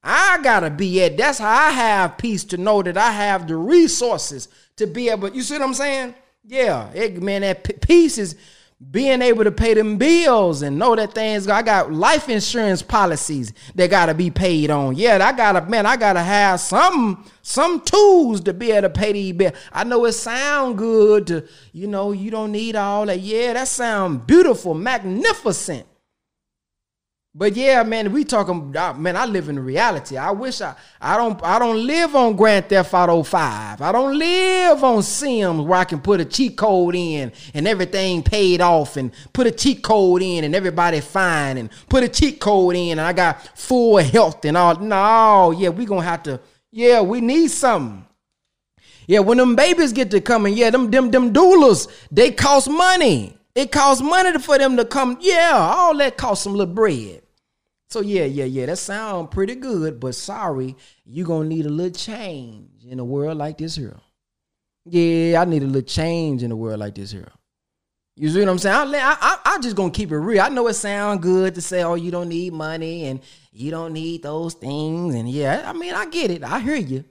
[0.02, 1.18] I gotta be at.
[1.18, 4.48] That's how I have peace to know that I have the resources
[4.80, 5.28] to be able.
[5.30, 6.14] You see what I'm saying?
[6.44, 8.34] Yeah, it, man, that peace is
[8.90, 13.52] being able to pay them bills and know that things I got life insurance policies
[13.74, 14.96] that gotta be paid on.
[14.96, 19.12] Yeah, I gotta man, I gotta have some some tools to be able to pay
[19.12, 19.52] these bills.
[19.70, 23.20] I know it sound good to, you know, you don't need all that.
[23.20, 25.86] Yeah, that sound beautiful, magnificent.
[27.32, 28.76] But yeah, man, we talking.
[28.76, 30.16] Uh, man, I live in reality.
[30.16, 30.74] I wish I.
[31.00, 31.40] I don't.
[31.44, 33.80] I don't live on Grand Theft Auto Five.
[33.80, 38.24] I don't live on Sims where I can put a cheat code in and everything
[38.24, 42.40] paid off, and put a cheat code in and everybody fine, and put a cheat
[42.40, 44.74] code in and I got full health and all.
[44.80, 46.40] No, yeah, we gonna have to.
[46.72, 48.06] Yeah, we need something.
[49.06, 53.36] Yeah, when them babies get to coming, yeah, them them them doulas, they cost money.
[53.54, 55.18] It costs money for them to come.
[55.20, 57.19] Yeah, all that costs some little bread.
[57.90, 61.90] So yeah, yeah, yeah, that sound pretty good, but sorry, you gonna need a little
[61.92, 63.98] change in a world like this here.
[64.84, 67.32] Yeah, I need a little change in a world like this here.
[68.14, 68.94] You see what I'm saying?
[68.94, 70.40] I, I, I just gonna keep it real.
[70.40, 73.20] I know it sound good to say, oh, you don't need money and
[73.50, 76.44] you don't need those things, and yeah, I mean, I get it.
[76.44, 77.04] I hear you.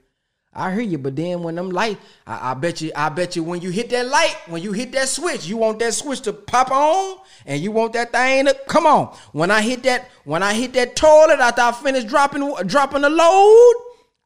[0.52, 3.44] I hear you, but then when them light, I, I, bet you, I bet you
[3.44, 6.32] when you hit that light, when you hit that switch, you want that switch to
[6.32, 9.14] pop on, and you want that thing to come on.
[9.30, 13.10] When I hit that, when I hit that toilet after I finish dropping dropping the
[13.10, 13.74] load,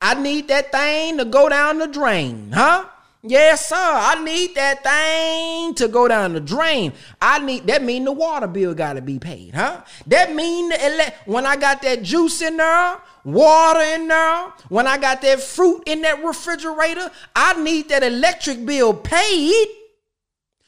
[0.01, 2.87] I need that thing to go down the drain, huh?
[3.27, 3.77] Yes, sir.
[3.77, 6.93] I need that thing to go down the drain.
[7.22, 9.83] I need that mean the water bill gotta be paid, huh?
[10.07, 14.87] That mean the ele- when I got that juice in there, water in there, when
[14.87, 19.66] I got that fruit in that refrigerator, I need that electric bill paid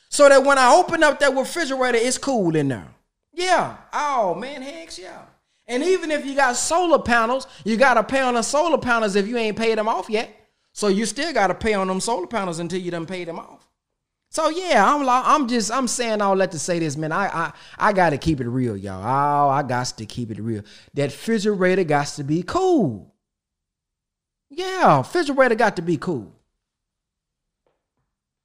[0.08, 2.88] so that when I open up that refrigerator, it's cool in there.
[3.32, 3.76] Yeah.
[3.92, 5.22] Oh man, heck yeah.
[5.68, 9.26] And even if you got solar panels, you gotta pay on the solar panels if
[9.26, 10.30] you ain't paid them off yet.
[10.76, 13.38] So you still got to pay on them solar panels until you done paid them
[13.38, 13.65] off.
[14.36, 17.10] So yeah, I'm I'm just I'm saying all that to say this, man.
[17.10, 19.02] I I I got to keep it real, y'all.
[19.02, 20.60] Oh, I got to keep it real.
[20.92, 23.14] That refrigerator got to be cool.
[24.50, 26.34] Yeah, refrigerator got to be cool.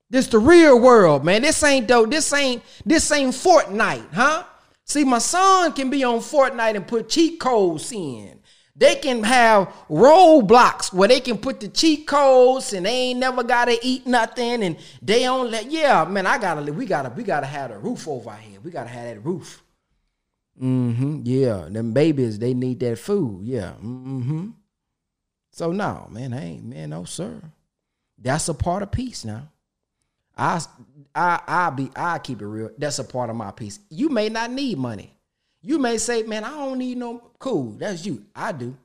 [0.09, 1.41] This the real world, man.
[1.41, 2.05] This ain't though.
[2.05, 4.45] This ain't this ain't Fortnite, huh?
[4.85, 8.39] See, my son can be on Fortnite and put cheat codes in.
[8.81, 13.43] They can have Roblox where they can put the cheat codes and they ain't never
[13.43, 17.45] gotta eat nothing and they don't let yeah, man, I gotta we gotta we gotta
[17.45, 18.59] have a roof over here.
[18.59, 19.61] We gotta have that roof.
[20.59, 21.21] Mm-hmm.
[21.25, 21.67] Yeah.
[21.69, 23.45] Them babies, they need that food.
[23.45, 23.73] Yeah.
[23.83, 24.49] Mm-hmm.
[25.51, 27.39] So no, man, I ain't, man, no, sir.
[28.17, 29.47] That's a part of peace now.
[30.35, 30.59] I
[31.13, 32.71] I I be I keep it real.
[32.79, 33.79] That's a part of my peace.
[33.91, 35.15] You may not need money.
[35.61, 37.73] You may say, man, I don't need no cool.
[37.73, 38.25] That's you.
[38.35, 38.75] I do.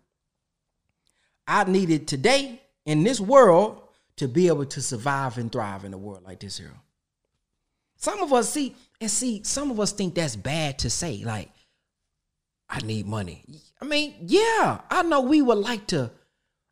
[1.47, 3.83] I need it today in this world
[4.17, 6.75] to be able to survive and thrive in a world like this here.
[7.97, 11.51] Some of us see, and see, some of us think that's bad to say, like,
[12.69, 13.45] I need money.
[13.81, 16.11] I mean, yeah, I know we would like to.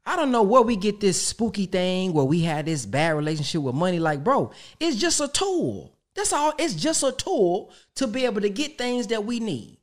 [0.07, 3.63] I don't know where we get this spooky thing where we had this bad relationship
[3.63, 3.99] with money.
[3.99, 5.97] Like, bro, it's just a tool.
[6.15, 6.53] That's all.
[6.59, 9.79] It's just a tool to be able to get things that we need.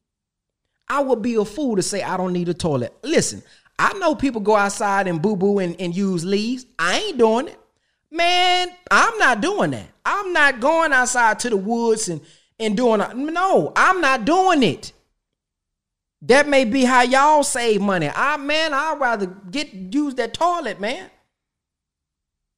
[0.92, 2.94] I would be a fool to say I don't need a toilet.
[3.02, 3.42] Listen,
[3.80, 6.66] I know people go outside and boo boo and, and use leaves.
[6.78, 7.58] I ain't doing it.
[8.12, 9.88] Man, I'm not doing that.
[10.04, 12.20] I'm not going outside to the woods and,
[12.60, 13.16] and doing it.
[13.16, 14.92] No, I'm not doing it.
[16.24, 18.12] That may be how y'all save money.
[18.14, 21.10] I man, I'd rather get use that toilet, man.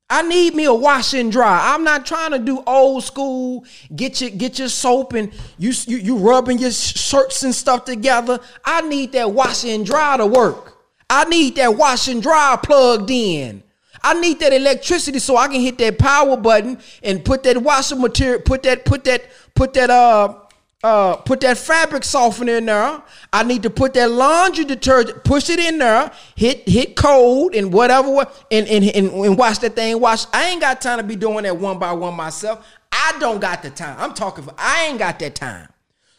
[0.10, 1.74] I need me a wash and dry.
[1.74, 3.66] I'm not trying to do old school.
[3.95, 8.39] Get your get your soap and you you, you rubbing your shirts and stuff together.
[8.64, 10.78] I need that wash and dry to work.
[11.10, 13.64] I need that wash and dry plugged in.
[14.04, 18.01] I need that electricity so I can hit that power button and put that washing
[18.01, 19.24] material, put that, put that,
[19.56, 20.39] put that uh
[20.84, 23.01] uh, put that fabric softener in there.
[23.31, 27.71] I need to put that laundry detergent, push it in there, hit hit cold and
[27.71, 30.25] whatever, and, and, and, and wash that thing wash.
[30.34, 32.67] I ain't got time to be doing that one by one myself.
[32.91, 33.95] I don't got the time.
[33.97, 35.69] I'm talking for, I ain't got that time.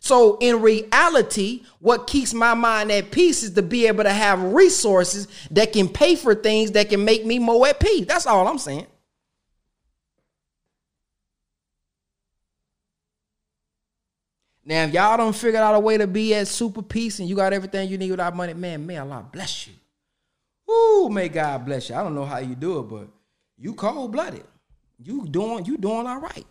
[0.00, 4.42] So in reality, what keeps my mind at peace is to be able to have
[4.42, 8.06] resources that can pay for things that can make me more at peace.
[8.06, 8.86] That's all I'm saying.
[14.64, 17.36] Now, if y'all don't figure out a way to be at super peace and you
[17.36, 19.74] got everything you need without money, man, may Allah bless you.
[20.72, 21.94] Ooh, may God bless you.
[21.96, 23.08] I don't know how you do it, but
[23.58, 24.44] you cold blooded.
[24.98, 26.46] You doing you doing all right.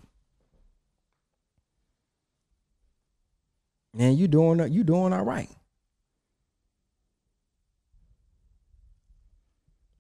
[3.94, 5.50] Man, you doing you doing all right.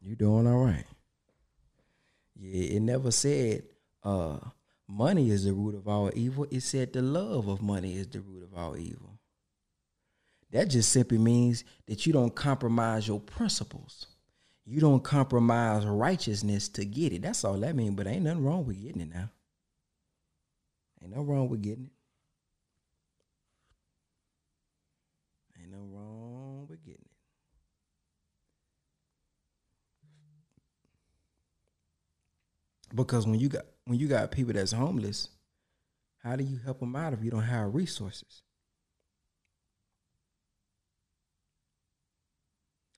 [0.01, 0.85] You doing all right.
[2.35, 3.63] Yeah, it never said
[4.03, 4.37] uh
[4.87, 6.45] money is the root of all evil.
[6.51, 9.19] It said the love of money is the root of all evil.
[10.51, 14.05] That just simply means that you don't compromise your principles.
[14.65, 17.23] You don't compromise righteousness to get it.
[17.23, 17.95] That's all that means.
[17.95, 19.29] But ain't nothing wrong with getting it now.
[21.01, 21.91] Ain't nothing wrong with getting it.
[25.59, 27.07] Ain't no wrong with getting it.
[32.95, 35.29] Because when you got when you got people that's homeless,
[36.23, 38.41] how do you help them out if you don't have resources?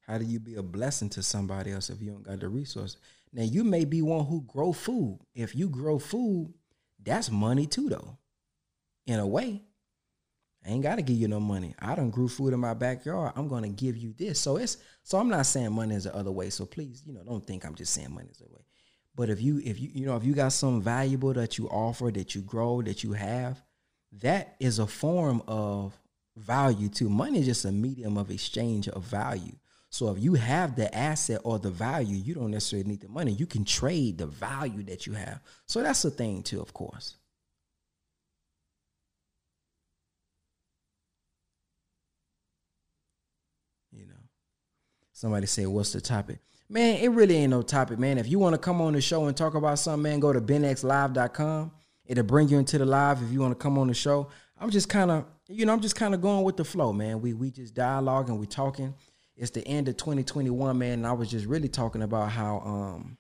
[0.06, 2.98] How do you be a blessing to somebody else if you don't got the resources?
[3.34, 5.20] Now you may be one who grow food.
[5.34, 6.54] If you grow food,
[7.04, 8.18] that's money too, though.
[9.08, 9.64] In a way.
[10.66, 11.76] I ain't gotta give you no money.
[11.80, 13.34] I done grew food in my backyard.
[13.36, 14.40] I'm gonna give you this.
[14.40, 16.50] So it's so I'm not saying money is the other way.
[16.50, 18.62] So please, you know, don't think I'm just saying money is the way.
[19.16, 22.12] But if you if you you know if you got something valuable that you offer,
[22.12, 23.62] that you grow, that you have,
[24.22, 25.98] that is a form of
[26.36, 27.10] value too.
[27.10, 29.56] Money is just a medium of exchange of value.
[29.90, 33.32] So if you have the asset or the value, you don't necessarily need the money.
[33.32, 35.40] You can trade the value that you have.
[35.68, 37.16] So that's the thing too, of course.
[43.94, 44.14] You know.
[45.14, 46.40] Somebody say, what's the topic?
[46.68, 48.18] Man, it really ain't no topic, man.
[48.18, 50.42] If you want to come on the show and talk about something, man, go to
[50.42, 51.72] benxlive.com.
[52.06, 54.30] It'll bring you into the live if you want to come on the show.
[54.60, 57.22] I'm just kind of, you know, I'm just kind of going with the flow, man.
[57.22, 58.96] We we just dialogue and we talking.
[59.36, 63.18] It's the end of 2021, man, and I was just really talking about how um,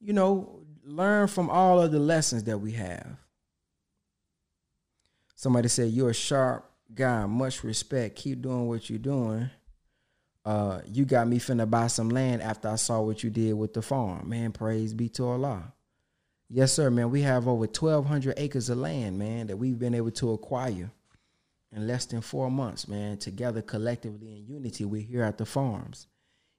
[0.00, 3.16] you know, learn from all of the lessons that we have.
[5.34, 8.16] Somebody said you're a sharp guy, much respect.
[8.16, 9.50] Keep doing what you're doing.
[10.50, 13.72] Uh, you got me finna buy some land after I saw what you did with
[13.72, 14.28] the farm.
[14.28, 15.72] Man, praise be to Allah.
[16.48, 17.12] Yes, sir, man.
[17.12, 20.90] We have over 1,200 acres of land, man, that we've been able to acquire
[21.70, 23.16] in less than four months, man.
[23.16, 26.08] Together, collectively, in unity, we're here at the farms.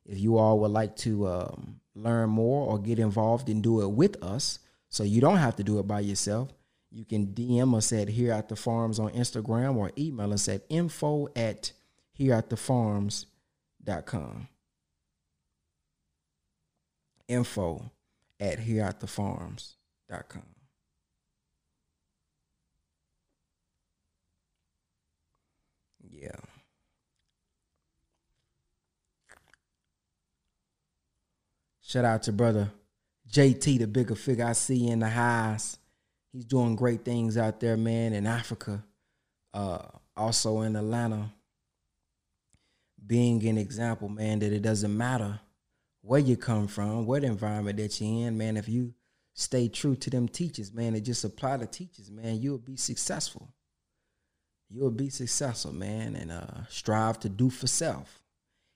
[0.05, 3.89] If you all would like to um, learn more or get involved and do it
[3.89, 6.53] with us, so you don't have to do it by yourself,
[6.91, 10.63] you can DM us at Here at the Farms on Instagram or email us at
[10.69, 11.73] info at
[12.13, 12.55] here at the
[13.85, 14.47] farms.com.
[17.27, 17.91] Info
[18.39, 20.43] at here at com.
[26.11, 26.31] Yeah.
[31.81, 32.71] Shout out to brother
[33.29, 35.77] JT, the bigger figure I see in the highs.
[36.33, 38.83] He's doing great things out there, man, in Africa.
[39.53, 39.79] Uh,
[40.15, 41.31] also in Atlanta.
[43.05, 45.39] Being an example, man, that it doesn't matter
[46.01, 48.57] where you come from, what environment that you're in, man.
[48.57, 48.93] If you
[49.33, 53.53] stay true to them teachers, man, and just apply the teachers, man, you'll be successful.
[54.69, 58.21] You'll be successful, man, and uh, strive to do for self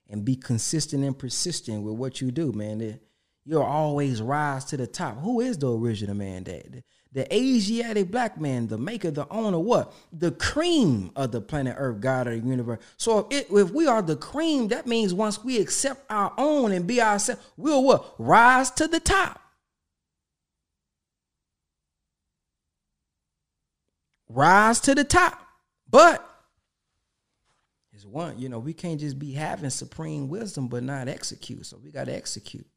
[0.10, 3.00] and be consistent and persistent with what you do, man.
[3.46, 5.22] You'll always rise to the top.
[5.22, 6.44] Who is the original man?
[6.46, 6.84] That
[7.16, 9.91] the Asiatic black man, the maker, the owner, what?
[10.13, 12.80] The cream of the planet Earth, God of the universe.
[12.97, 16.72] So if, it, if we are the cream, that means once we accept our own
[16.72, 18.13] and be ourselves, we'll what?
[18.20, 19.41] Rise to the top.
[24.36, 25.39] rise to the top.
[25.89, 26.28] But
[27.93, 31.66] it's one, you know, we can't just be having supreme wisdom but not execute.
[31.66, 32.68] So we got to execute.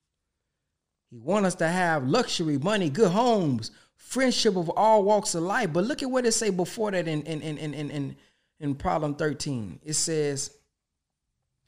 [1.10, 5.72] He want us to have luxury, money, good homes, friendship of all walks of life.
[5.72, 8.16] But look at what it say before that in in in in in, in,
[8.60, 9.80] in problem 13.
[9.84, 10.56] It says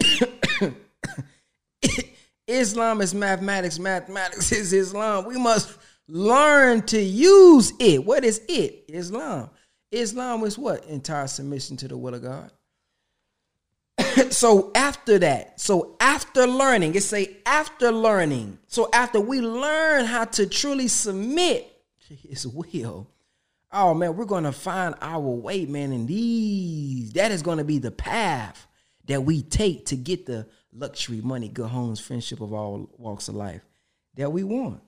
[2.47, 5.27] Islam is mathematics, mathematics is Islam.
[5.27, 5.77] We must
[6.09, 8.05] learn to use it.
[8.05, 8.85] What is it?
[8.89, 9.51] Islam.
[9.93, 10.85] Islam is what?
[10.87, 12.51] Entire submission to the will of God.
[14.31, 18.59] so after that, so after learning, it say after learning.
[18.69, 21.70] So after we learn how to truly submit
[22.11, 23.09] to his will,
[23.73, 25.93] oh man, we're gonna find our way, man.
[25.93, 28.67] And these, that is gonna be the path
[29.07, 33.37] that we take to get the luxury, money, good homes, friendship of all walks of
[33.37, 33.63] life
[34.17, 34.83] that we want.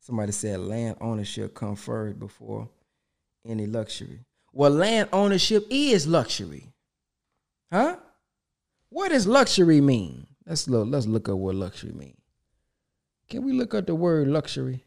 [0.00, 2.70] Somebody said land ownership conferred before
[3.46, 4.20] any luxury.
[4.52, 6.72] Well, land ownership is luxury.
[7.70, 7.96] Huh?
[8.88, 10.26] What does luxury mean?
[10.46, 12.17] Let's look, let's look at what luxury means.
[13.28, 14.84] Can we look at the word luxury?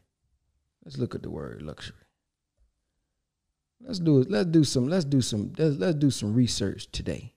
[0.84, 1.96] Let's look at the word luxury.
[3.80, 4.30] Let's do it.
[4.30, 4.88] Let's do some.
[4.88, 5.52] Let's do some.
[5.56, 7.34] Let's, let's do some research today.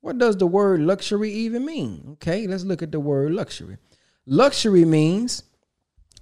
[0.00, 2.10] What does the word luxury even mean?
[2.12, 3.78] Okay, let's look at the word luxury.
[4.26, 5.42] Luxury means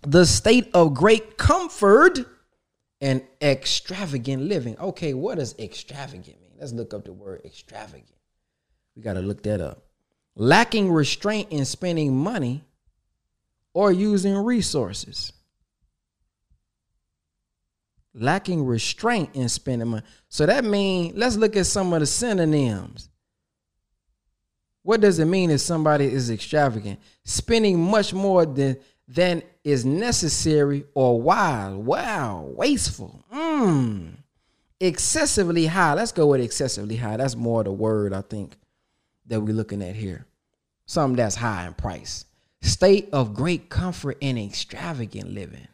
[0.03, 2.19] the state of great comfort
[3.01, 4.79] and extravagant living.
[4.79, 6.53] Okay, what does extravagant mean?
[6.59, 8.09] Let's look up the word extravagant.
[8.97, 9.85] We got to look that up.
[10.37, 12.65] Lacking restraint in spending money
[13.75, 15.33] or using resources.
[18.15, 20.05] Lacking restraint in spending money.
[20.29, 23.11] So that means let's look at some of the synonyms.
[24.83, 27.01] What does it mean if somebody is extravagant?
[27.25, 28.77] Spending much more than
[29.09, 31.85] than is necessary or wild.
[31.85, 33.25] Wow, wasteful.
[33.33, 34.13] Mmm.
[34.81, 35.95] Excessively high.
[35.95, 37.17] Let's go with excessively high.
[37.17, 38.57] That's more the word I think
[39.27, 40.27] that we're looking at here.
[40.87, 42.27] Something that's high in price.
[42.65, 45.69] State of great comfort and extravagant living.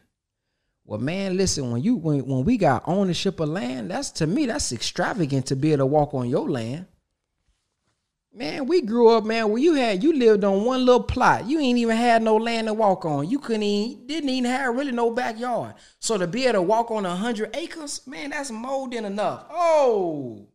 [0.83, 4.45] Well, man, listen, when you when, when we got ownership of land, that's to me,
[4.45, 6.87] that's extravagant to be able to walk on your land.
[8.33, 11.47] Man, we grew up, man, where you had you lived on one little plot.
[11.47, 13.29] You ain't even had no land to walk on.
[13.29, 15.75] You couldn't even didn't even have really no backyard.
[15.99, 19.45] So to be able to walk on a hundred acres, man, that's more than enough.
[19.49, 20.50] Oh.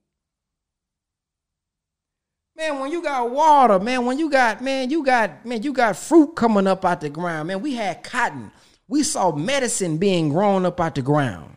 [2.56, 5.94] Man, when you got water, man, when you got, man, you got, man, you got
[5.94, 7.48] fruit coming up out the ground.
[7.48, 8.50] Man, we had cotton.
[8.88, 11.56] We saw medicine being grown up out the ground.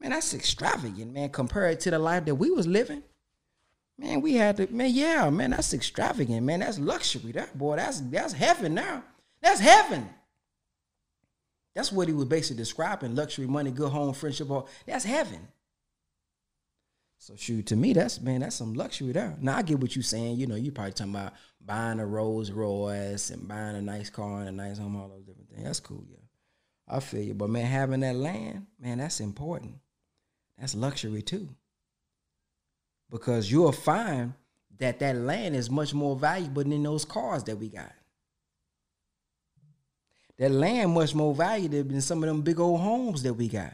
[0.00, 3.02] Man, that's extravagant, man, compared to the life that we was living.
[3.98, 6.60] Man, we had to, man, yeah, man, that's extravagant, man.
[6.60, 7.32] That's luxury.
[7.32, 9.04] That boy, that's that's heaven now.
[9.42, 10.08] That's heaven.
[11.74, 14.50] That's what he was basically describing: luxury, money, good home, friendship.
[14.50, 15.48] All that's heaven.
[17.24, 19.34] So shoot, to me, that's man, that's some luxury there.
[19.40, 20.36] Now I get what you're saying.
[20.36, 21.32] You know, you probably talking about
[21.64, 25.24] buying a Rolls Royce and buying a nice car and a nice home, all those
[25.24, 25.64] different things.
[25.64, 26.18] That's cool, yeah.
[26.86, 27.32] I feel you.
[27.32, 29.76] But man, having that land, man, that's important.
[30.58, 31.48] That's luxury too
[33.10, 34.34] because you'll find
[34.78, 37.92] that that land is much more valuable than those cars that we got.
[40.36, 43.72] That land much more valuable than some of them big old homes that we got.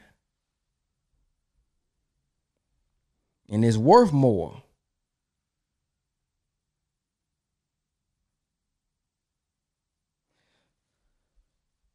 [3.50, 4.62] And it's worth more.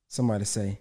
[0.10, 0.80] Somebody say,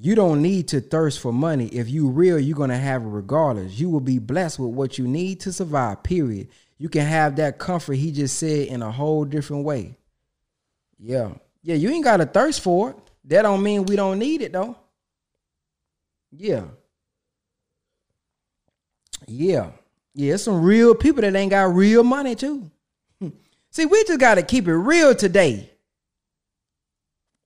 [0.00, 1.66] you don't need to thirst for money.
[1.66, 3.80] If you real, you're gonna have it regardless.
[3.80, 6.02] You will be blessed with what you need to survive.
[6.02, 6.48] Period.
[6.78, 9.96] You can have that comfort he just said in a whole different way.
[10.98, 11.32] Yeah.
[11.62, 12.96] Yeah, you ain't gotta thirst for it.
[13.24, 14.76] That don't mean we don't need it though.
[16.30, 16.64] Yeah.
[19.26, 19.70] Yeah.
[20.18, 22.68] Yeah, some real people that ain't got real money too.
[23.70, 25.70] See, we just gotta keep it real today.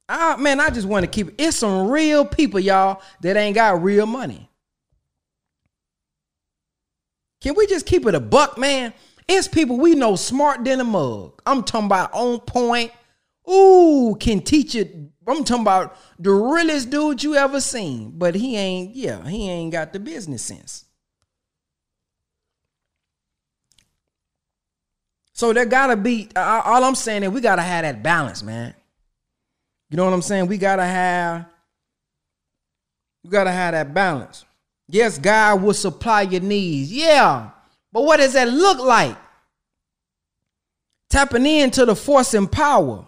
[0.08, 1.34] I, man, I just want to keep it.
[1.36, 4.48] it's some real people, y'all, that ain't got real money.
[7.42, 8.94] Can we just keep it a buck, man?
[9.28, 11.42] It's people we know smart than a mug.
[11.44, 12.90] I'm talking about on point.
[13.50, 14.96] Ooh, can teach it.
[15.26, 18.12] I'm talking about the realest dude you ever seen.
[18.16, 20.86] But he ain't, yeah, he ain't got the business sense.
[25.34, 28.74] So there gotta be, all I'm saying is we gotta have that balance, man.
[29.90, 30.46] You know what I'm saying?
[30.46, 31.46] We gotta have,
[33.22, 34.44] you gotta have that balance.
[34.88, 36.92] Yes, God will supply your needs.
[36.92, 37.50] Yeah.
[37.92, 39.16] But what does that look like?
[41.08, 43.06] Tapping into the force and power.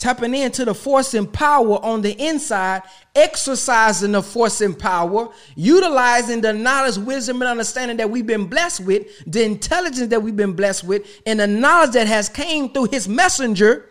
[0.00, 2.82] Tapping into the force and power on the inside,
[3.14, 8.80] exercising the force and power, utilizing the knowledge, wisdom, and understanding that we've been blessed
[8.80, 12.86] with, the intelligence that we've been blessed with, and the knowledge that has came through
[12.86, 13.90] his messenger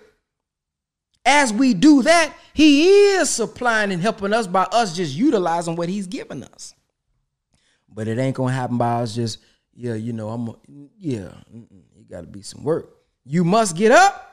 [1.26, 5.89] as we do that, he is supplying and helping us by us just utilizing what
[5.89, 6.74] he's given us.
[7.88, 9.38] But it ain't gonna happen by us just,
[9.76, 10.55] yeah, you know, I'm,
[10.97, 11.34] yeah,
[11.95, 12.97] it gotta be some work.
[13.26, 14.28] You must get up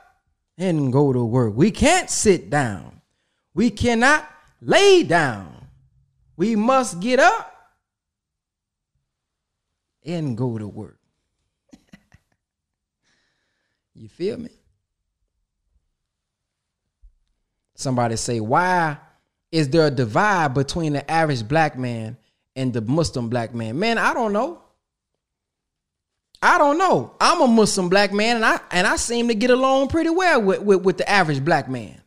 [0.57, 1.53] and go to work.
[1.55, 3.01] We can't sit down.
[3.53, 4.27] We cannot
[4.61, 5.67] lay down.
[6.35, 7.53] We must get up
[10.05, 10.99] and go to work.
[13.95, 14.49] you feel me?
[17.77, 18.97] somebody say, why
[19.51, 22.17] is there a divide between the average black man
[22.55, 23.79] and the Muslim black man?
[23.79, 24.61] Man, I don't know.
[26.41, 27.15] I don't know.
[27.19, 30.41] I'm a Muslim black man, and I and I seem to get along pretty well
[30.41, 32.01] with, with, with the average black man.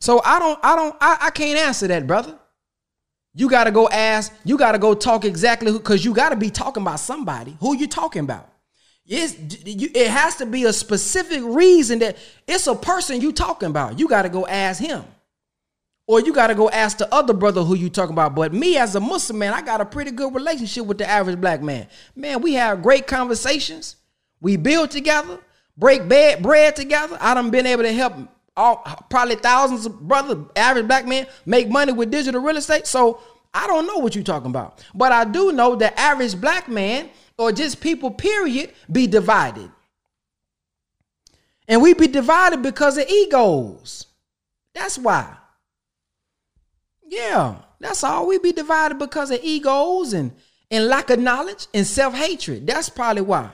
[0.00, 2.38] So I don't, I don't, I, I can't answer that, brother.
[3.34, 7.00] You gotta go ask, you gotta go talk exactly because you gotta be talking about
[7.00, 7.56] somebody.
[7.60, 8.48] Who you talking about?
[9.08, 13.98] It's, it has to be a specific reason that it's a person you talking about.
[13.98, 15.04] You got to go ask him.
[16.08, 18.34] Or you got to go ask the other brother who you talking about.
[18.36, 21.40] But me as a Muslim man, I got a pretty good relationship with the average
[21.40, 21.88] black man.
[22.14, 23.96] Man, we have great conversations.
[24.40, 25.40] We build together,
[25.76, 27.18] break bed, bread together.
[27.20, 28.14] I done been able to help
[28.56, 28.76] all
[29.10, 32.86] probably thousands of brother, average black men make money with digital real estate.
[32.86, 33.20] So
[33.52, 34.84] I don't know what you're talking about.
[34.94, 39.70] But I do know the average black man or just people, period, be divided.
[41.66, 44.06] And we be divided because of egos.
[44.72, 45.36] That's why.
[47.08, 48.26] Yeah, that's all.
[48.26, 50.32] We be divided because of egos and,
[50.70, 52.66] and lack of knowledge and self hatred.
[52.66, 53.50] That's probably why.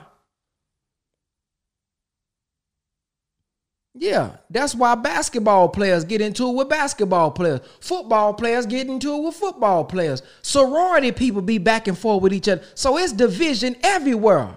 [3.95, 7.59] Yeah, that's why basketball players get into it with basketball players.
[7.79, 10.23] Football players get into it with football players.
[10.41, 12.63] Sorority people be back and forth with each other.
[12.73, 14.55] So it's division everywhere.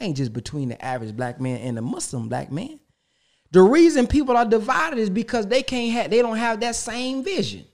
[0.00, 2.78] Ain't just between the average black man and the Muslim black man.
[3.50, 7.24] The reason people are divided is because they can't have they don't have that same
[7.24, 7.64] vision.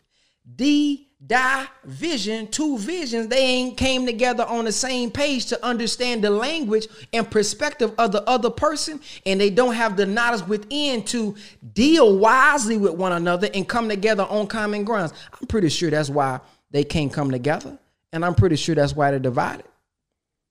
[0.55, 6.23] D die vision, two visions, they ain't came together on the same page to understand
[6.23, 11.03] the language and perspective of the other person, and they don't have the knowledge within
[11.03, 11.35] to
[11.73, 15.13] deal wisely with one another and come together on common grounds.
[15.41, 16.41] I'm pretty sure that's why
[16.71, 17.79] they can't come together,
[18.13, 19.67] and I'm pretty sure that's why they're divided.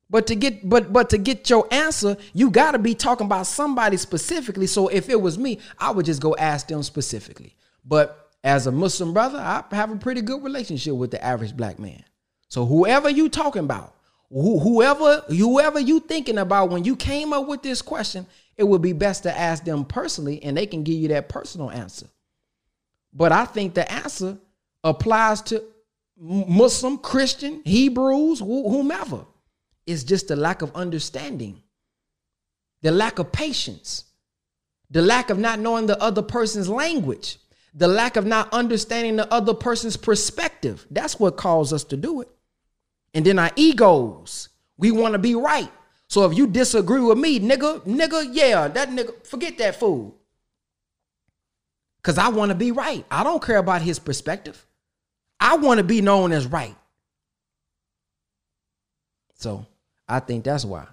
[0.10, 3.48] But to get but but to get your answer, you got to be talking about
[3.48, 4.68] somebody specifically.
[4.68, 7.56] So if it was me, I would just go ask them specifically.
[7.84, 11.80] But as a Muslim brother, I have a pretty good relationship with the average black
[11.80, 12.04] man.
[12.48, 13.96] So whoever you talking about,
[14.30, 18.94] whoever whoever you thinking about when you came up with this question, it would be
[18.94, 22.06] best to ask them personally and they can give you that personal answer.
[23.12, 24.38] But I think the answer
[24.84, 25.64] applies to
[26.16, 29.26] Muslim, Christian, Hebrews, whomever.
[29.88, 31.64] It's just the lack of understanding,
[32.84, 34.04] the lack of patience,
[34.92, 37.40] the lack of not knowing the other person's language
[37.76, 40.88] the lack of not understanding the other person's perspective.
[40.90, 42.30] That's what caused us to do it.
[43.14, 44.50] And then our egos.
[44.78, 45.72] We want to be right.
[46.08, 50.18] So if you disagree with me, nigga, nigga, yeah, that nigga, forget that fool.
[52.02, 53.04] Cause I want to be right.
[53.10, 54.66] I don't care about his perspective.
[55.40, 56.76] I want to be known as right.
[59.34, 59.66] So
[60.08, 60.86] I think that's why.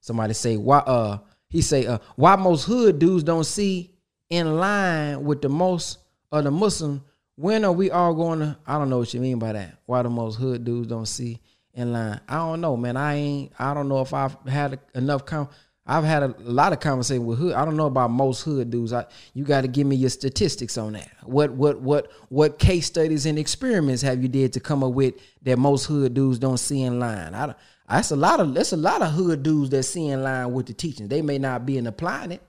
[0.00, 1.18] Somebody say why uh
[1.48, 3.94] he say uh why most hood dudes don't see
[4.30, 5.98] in line with the most
[6.30, 7.02] or the Muslim,
[7.36, 8.56] when are we all going to?
[8.66, 9.78] I don't know what you mean by that.
[9.86, 11.40] Why the most hood dudes don't see
[11.74, 12.20] in line?
[12.28, 12.96] I don't know, man.
[12.96, 13.52] I ain't.
[13.58, 15.26] I don't know if I've had enough.
[15.26, 15.48] Com-
[15.86, 17.54] I've had a lot of conversation with hood.
[17.54, 18.92] I don't know about most hood dudes.
[18.92, 21.10] I, you got to give me your statistics on that.
[21.22, 25.14] What what what what case studies and experiments have you did to come up with
[25.42, 27.34] that most hood dudes don't see in line?
[27.34, 27.58] I don't
[27.88, 30.66] that's a lot of that's a lot of hood dudes that see in line with
[30.66, 31.08] the teachings.
[31.08, 32.42] They may not be in applying it,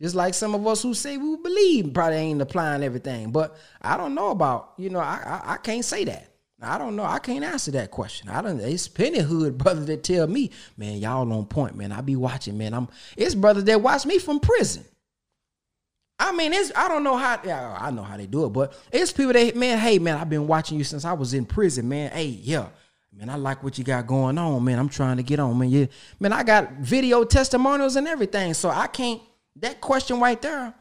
[0.00, 3.32] just like some of us who say we believe probably ain't applying everything.
[3.32, 6.28] But I don't know about, you know, I, I, I can't say that.
[6.60, 7.04] I don't know.
[7.04, 8.28] I can't answer that question.
[8.28, 8.58] I don't.
[8.60, 11.92] It's plenty hood brothers that tell me, man, y'all on point, man.
[11.92, 12.74] I be watching, man.
[12.74, 12.88] I'm.
[13.16, 14.84] It's brothers that watch me from prison.
[16.18, 16.72] I mean, it's.
[16.74, 17.40] I don't know how.
[17.44, 19.78] Yeah, I know how they do it, but it's people that, man.
[19.78, 22.10] Hey, man, I've been watching you since I was in prison, man.
[22.10, 22.68] Hey, yeah,
[23.16, 23.30] man.
[23.30, 24.80] I like what you got going on, man.
[24.80, 25.70] I'm trying to get on, man.
[25.70, 25.86] Yeah,
[26.18, 26.32] man.
[26.32, 29.22] I got video testimonials and everything, so I can't.
[29.60, 30.74] That question right there,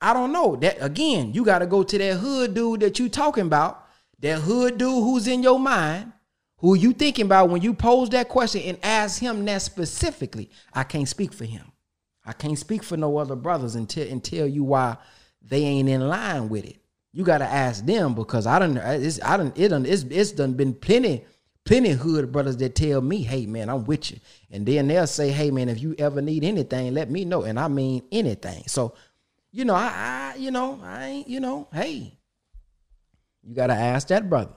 [0.00, 0.56] I don't know.
[0.56, 3.86] That again, you got to go to that hood dude that you talking about,
[4.20, 6.12] that hood dude who's in your mind,
[6.58, 10.50] who you thinking about when you pose that question and ask him that specifically.
[10.72, 11.72] I can't speak for him.
[12.24, 14.96] I can't speak for no other brothers and, t- and tell you why
[15.42, 16.76] they ain't in line with it.
[17.12, 18.76] You got to ask them because I don't.
[18.76, 19.56] It's I don't.
[19.58, 19.84] It done.
[19.84, 21.24] It's it's done been plenty
[21.64, 24.18] plenty hood brothers that tell me, hey man, I'm with you.
[24.50, 27.42] And then they'll say, hey man, if you ever need anything, let me know.
[27.42, 28.64] And I mean anything.
[28.66, 28.94] So,
[29.52, 32.18] you know, I, I you know, I ain't, you know, hey,
[33.42, 34.54] you gotta ask that brother.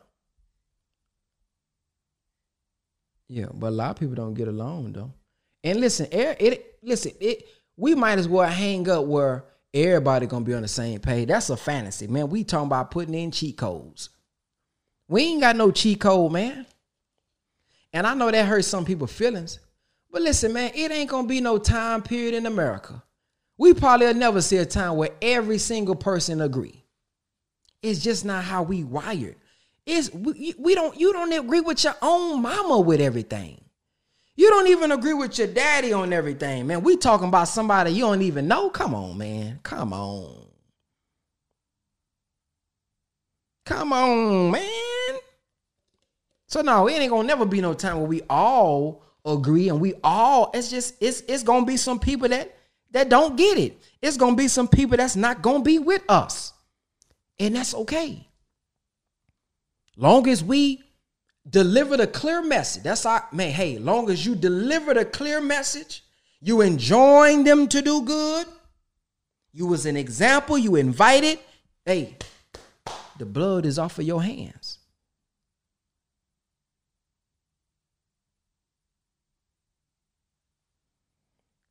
[3.28, 5.12] Yeah, but a lot of people don't get along though.
[5.64, 7.48] And listen, it, it listen, it
[7.78, 11.28] we might as well hang up where everybody gonna be on the same page.
[11.28, 12.30] That's a fantasy, man.
[12.30, 14.10] We talking about putting in cheat codes.
[15.08, 16.66] We ain't got no cheat code, man.
[17.96, 19.60] And I know that hurts some people's feelings.
[20.12, 23.02] But listen, man, it ain't gonna be no time period in America.
[23.58, 26.84] We probably will never see a time where every single person agree.
[27.82, 29.38] It's just not how we wired.
[29.86, 33.64] It's we, we don't you don't agree with your own mama with everything.
[34.36, 36.84] You don't even agree with your daddy on everything, man.
[36.84, 38.70] We talking about somebody you don't even know.
[38.72, 39.62] Come on, man.
[39.64, 40.48] Come on.
[43.66, 44.95] Come on, man.
[46.56, 49.94] So no, it ain't gonna never be no time where we all agree and we
[50.06, 52.56] all it's just it's it's gonna be some people that
[52.92, 53.78] that don't get it.
[54.02, 56.54] It's gonna be some people that's not gonna be with us.
[57.42, 58.26] And that's okay.
[59.98, 60.82] Long as we
[61.50, 62.84] deliver the clear message.
[62.84, 63.52] That's our man.
[63.52, 66.06] Hey, long as you deliver the clear message,
[66.40, 68.48] you enjoying them to do good.
[69.52, 71.38] You was an example, you invited.
[71.86, 72.16] Hey,
[73.20, 74.80] the blood is off of your hands.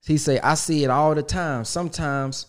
[0.06, 1.64] He say, I see it all the time.
[1.64, 2.46] Sometimes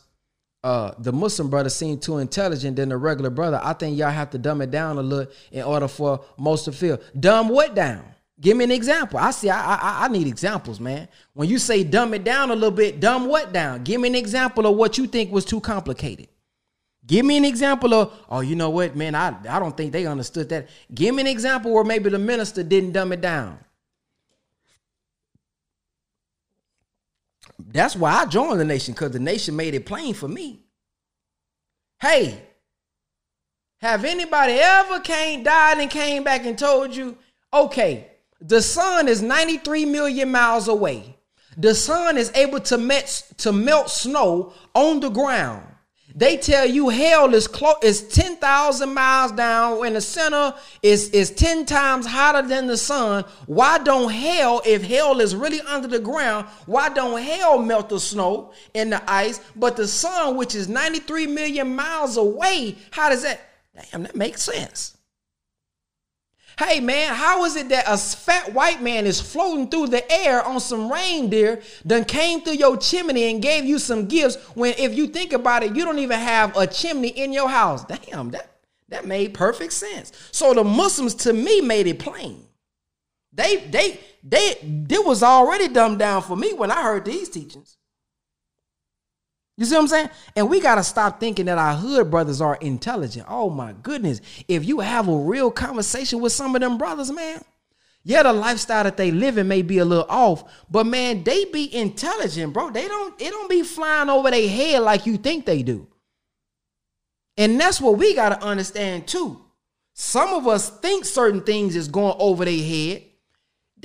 [0.64, 3.60] uh, the Muslim brother seem too intelligent than the regular brother.
[3.64, 6.72] I think y'all have to dumb it down a little in order for most to
[6.72, 7.00] feel.
[7.20, 8.04] Dumb what down?
[8.42, 9.18] Give me an example.
[9.18, 9.50] I see.
[9.50, 11.08] I, I I need examples, man.
[11.34, 13.84] When you say dumb it down a little bit, dumb what down?
[13.84, 16.28] Give me an example of what you think was too complicated.
[17.08, 20.08] Give me an example of, oh, you know what, man, I, I don't think they
[20.08, 20.68] understood that.
[20.94, 23.60] Give me an example where maybe the minister didn't dumb it down.
[27.76, 30.64] That's why I joined the nation, because the nation made it plain for me.
[32.00, 32.42] Hey,
[33.82, 37.18] have anybody ever came, died, and came back and told you,
[37.54, 41.18] okay, the sun is 93 million miles away.
[41.58, 45.68] The sun is able to melt, to melt snow on the ground.
[46.18, 51.30] They tell you hell is close is 10,000 miles down and the center is is
[51.32, 53.26] 10 times hotter than the sun.
[53.48, 58.00] Why don't hell if hell is really under the ground, why don't hell melt the
[58.00, 63.24] snow and the ice, but the sun which is 93 million miles away, how does
[63.24, 63.42] that
[63.92, 64.96] Damn, that makes sense.
[66.58, 70.42] Hey man, how is it that a fat white man is floating through the air
[70.42, 74.96] on some reindeer, then came through your chimney and gave you some gifts when if
[74.96, 77.84] you think about it, you don't even have a chimney in your house?
[77.84, 78.52] Damn, that,
[78.88, 80.14] that made perfect sense.
[80.32, 82.46] So the Muslims to me made it plain.
[83.34, 87.78] They they they it was already dumbed down for me when I heard these teachings.
[89.58, 90.10] You see what I'm saying?
[90.36, 93.26] And we got to stop thinking that our hood brothers are intelligent.
[93.30, 94.20] Oh my goodness.
[94.48, 97.42] If you have a real conversation with some of them brothers, man,
[98.04, 101.46] yeah, the lifestyle that they live in may be a little off, but man, they
[101.46, 102.70] be intelligent, bro.
[102.70, 105.88] They don't it don't be flying over their head like you think they do.
[107.38, 109.42] And that's what we got to understand too.
[109.94, 113.04] Some of us think certain things is going over their head.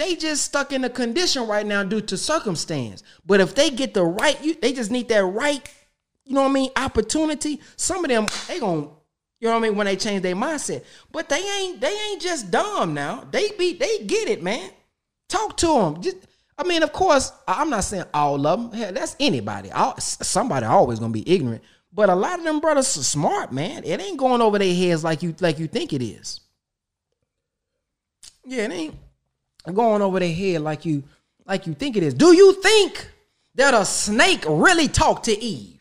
[0.01, 3.03] They just stuck in a condition right now due to circumstance.
[3.26, 5.70] But if they get the right, you, they just need that right,
[6.24, 7.61] you know what I mean, opportunity.
[7.76, 8.88] Some of them, they gonna,
[9.40, 10.84] you know what I mean, when they change their mindset.
[11.12, 13.28] But they ain't, they ain't just dumb now.
[13.30, 14.70] They be, they get it, man.
[15.28, 16.01] Talk to them.
[16.01, 16.16] Just,
[16.57, 18.72] I mean, of course, I'm not saying all of them.
[18.72, 19.70] Hell, that's anybody.
[19.98, 21.62] somebody always gonna be ignorant.
[21.92, 23.84] But a lot of them brothers are smart, man.
[23.84, 26.40] It ain't going over their heads like you like you think it is.
[28.46, 28.94] Yeah, it ain't
[29.74, 31.02] going over their head like you
[31.46, 32.14] like you think it is.
[32.14, 33.10] Do you think
[33.56, 35.80] that a snake really talked to Eve?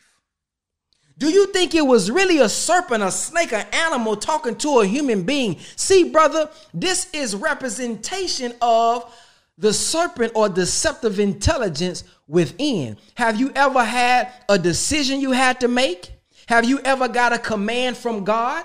[1.18, 4.88] Do you think it was really a serpent, a snake, an animal talking to a
[4.88, 5.60] human being?
[5.76, 9.14] See, brother, this is representation of
[9.58, 12.98] the serpent or deceptive intelligence within.
[13.16, 16.14] Have you ever had a decision you had to make?
[16.48, 18.64] Have you ever got a command from God?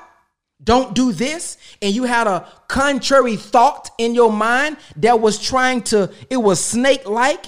[0.65, 1.59] Don't do this.
[1.83, 6.65] And you had a contrary thought in your mind that was trying to it was
[6.65, 7.47] snake like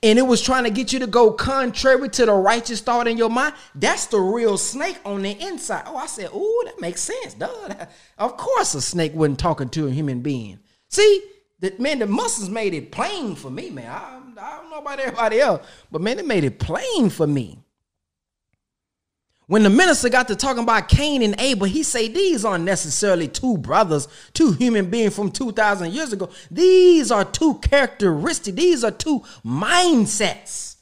[0.00, 3.18] and it was trying to get you to go contrary to the righteous thought in
[3.18, 3.54] your mind.
[3.74, 5.82] That's the real snake on the inside.
[5.86, 7.86] Oh i said oh that makes sense duh.
[8.18, 10.60] Of course a snake wasn't talking to a human being.
[10.88, 11.22] See
[11.60, 13.90] that man the Muslims made it plain for me man.
[13.90, 17.64] I, I don't know about everybody else but man it made it plain for me
[19.48, 23.28] when the minister got to talking about Cain and Abel, he say these aren't necessarily
[23.28, 26.28] two brothers, two human beings from 2,000 years ago.
[26.50, 28.54] These are two characteristics.
[28.54, 30.76] These are two mindsets.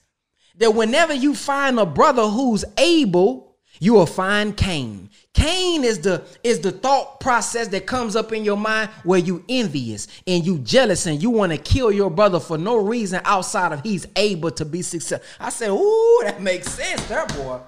[0.57, 5.11] That whenever you find a brother who's able, you will find Cain.
[5.33, 9.45] Cain is the is the thought process that comes up in your mind where you
[9.49, 13.73] envious and you jealous and you want to kill your brother for no reason outside
[13.73, 15.29] of he's able to be successful.
[15.39, 17.61] I said, "Ooh, that makes sense, there, boy."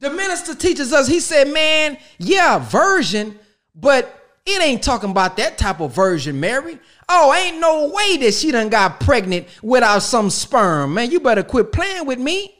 [0.00, 3.38] The minister teaches us, he said, man, yeah, virgin,
[3.74, 6.78] but it ain't talking about that type of virgin, Mary.
[7.08, 10.94] Oh, ain't no way that she done got pregnant without some sperm.
[10.94, 12.54] Man, you better quit playing with me.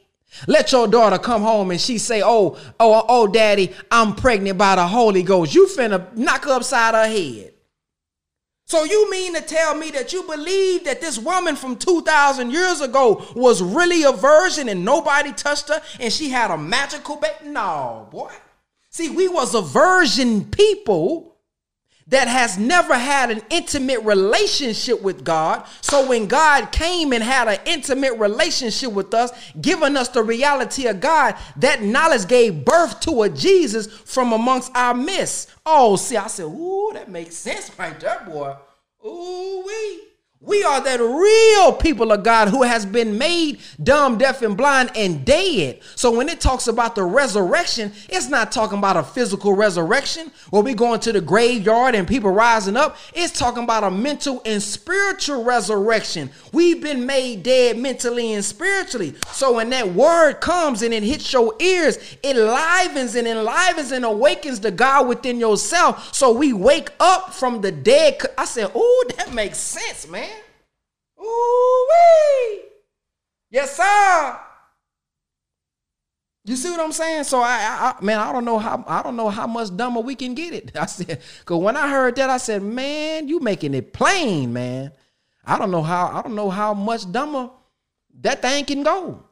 [0.47, 4.75] Let your daughter come home and she say, oh, oh, oh, daddy, I'm pregnant by
[4.75, 5.55] the Holy Ghost.
[5.55, 7.53] You finna knock her upside her head.
[8.67, 12.81] So you mean to tell me that you believe that this woman from 2000 years
[12.81, 17.49] ago was really a virgin and nobody touched her and she had a magical baby?
[17.49, 18.31] No, boy.
[18.89, 21.34] See, we was a virgin people
[22.07, 25.65] that has never had an intimate relationship with God.
[25.81, 30.85] So when God came and had an intimate relationship with us, giving us the reality
[30.85, 35.49] of God, that knowledge gave birth to a Jesus from amongst our midst.
[35.65, 38.55] Oh, see, I said, ooh, that makes sense right there, boy.
[39.03, 40.01] Ooh, wee.
[40.45, 44.91] We are that real people of God who has been made dumb, deaf, and blind
[44.95, 45.79] and dead.
[45.95, 50.61] So when it talks about the resurrection, it's not talking about a physical resurrection where
[50.61, 52.97] we go into the graveyard and people rising up.
[53.15, 56.29] It's talking about a mental and spiritual resurrection.
[56.51, 59.15] We've been made dead mentally and spiritually.
[59.31, 64.05] So when that word comes and it hits your ears, it livens and enlivens and
[64.05, 66.13] awakens the God within yourself.
[66.13, 68.21] So we wake up from the dead.
[68.37, 70.34] I said, oh, that makes sense, man.
[71.25, 72.61] Ooh wee.
[73.49, 74.39] Yes, sir.
[76.45, 77.23] You see what I'm saying?
[77.23, 80.15] So I, I, man, I don't know how I don't know how much dumber we
[80.15, 80.71] can get it.
[80.79, 84.91] I said, cause when I heard that, I said, man, you making it plain, man.
[85.43, 87.49] I don't know how I don't know how much dumber
[88.21, 89.25] that thing can go.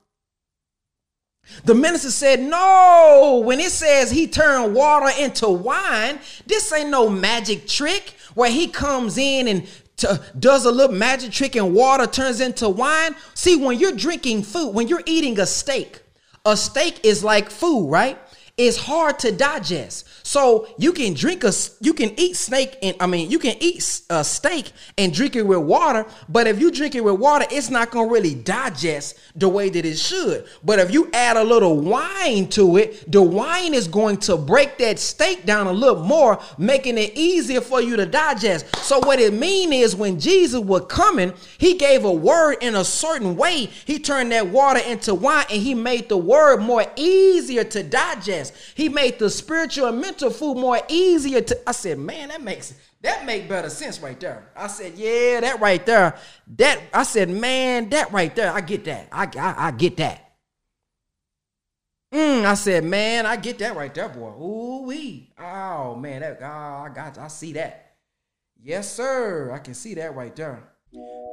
[1.66, 7.10] The minister said, No, when it says he turned water into wine, this ain't no
[7.10, 9.68] magic trick where he comes in and
[10.04, 13.16] to, does a little magic trick and water turns into wine.
[13.34, 16.02] See, when you're drinking food, when you're eating a steak,
[16.46, 18.18] a steak is like food, right?
[18.56, 20.08] It's hard to digest.
[20.24, 21.52] So you can drink a,
[21.82, 25.42] you can eat snake and I mean you can eat a steak and drink it
[25.42, 26.06] with water.
[26.30, 29.86] But if you drink it with water, it's not gonna really digest the way that
[29.86, 30.46] it should.
[30.64, 34.78] But if you add a little wine to it, the wine is going to break
[34.78, 38.68] that steak down a little more, making it easier for you to digest.
[38.78, 42.86] So what it mean is when Jesus was coming, he gave a word in a
[42.86, 43.66] certain way.
[43.86, 48.43] He turned that water into wine and he made the word more easier to digest.
[48.76, 51.70] He made the spiritual and mental food more easier to.
[51.70, 54.48] I said, man, that makes that make better sense right there.
[54.56, 56.18] I said, yeah, that right there.
[56.56, 58.52] That I said, man, that right there.
[58.52, 59.08] I get that.
[59.12, 60.20] I I, I get that.
[62.14, 64.30] Mm, I said, man, I get that right there, boy.
[64.30, 65.34] Ooh wee.
[65.40, 67.18] Oh man, that oh, I got.
[67.18, 67.96] I see that.
[68.62, 69.52] Yes, sir.
[69.52, 70.64] I can see that right there.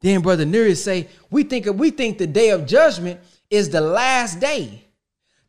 [0.00, 4.40] Then Brother Neri say, we think we think the day of judgment is the last
[4.40, 4.84] day.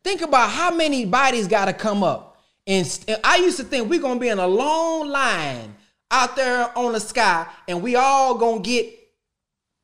[0.04, 2.33] Think about how many bodies got to come up
[2.66, 5.74] and, I used to think we're gonna be in a long line
[6.10, 8.98] out there on the sky, and we all gonna get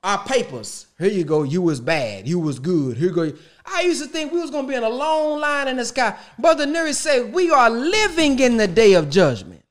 [0.03, 0.87] our papers.
[0.99, 1.43] Here you go.
[1.43, 2.27] You was bad.
[2.27, 2.97] You was good.
[2.97, 3.33] Here go.
[3.67, 6.17] I used to think we was gonna be in a long line in the sky.
[6.39, 9.63] Brother Neri said we are living in the day of judgment.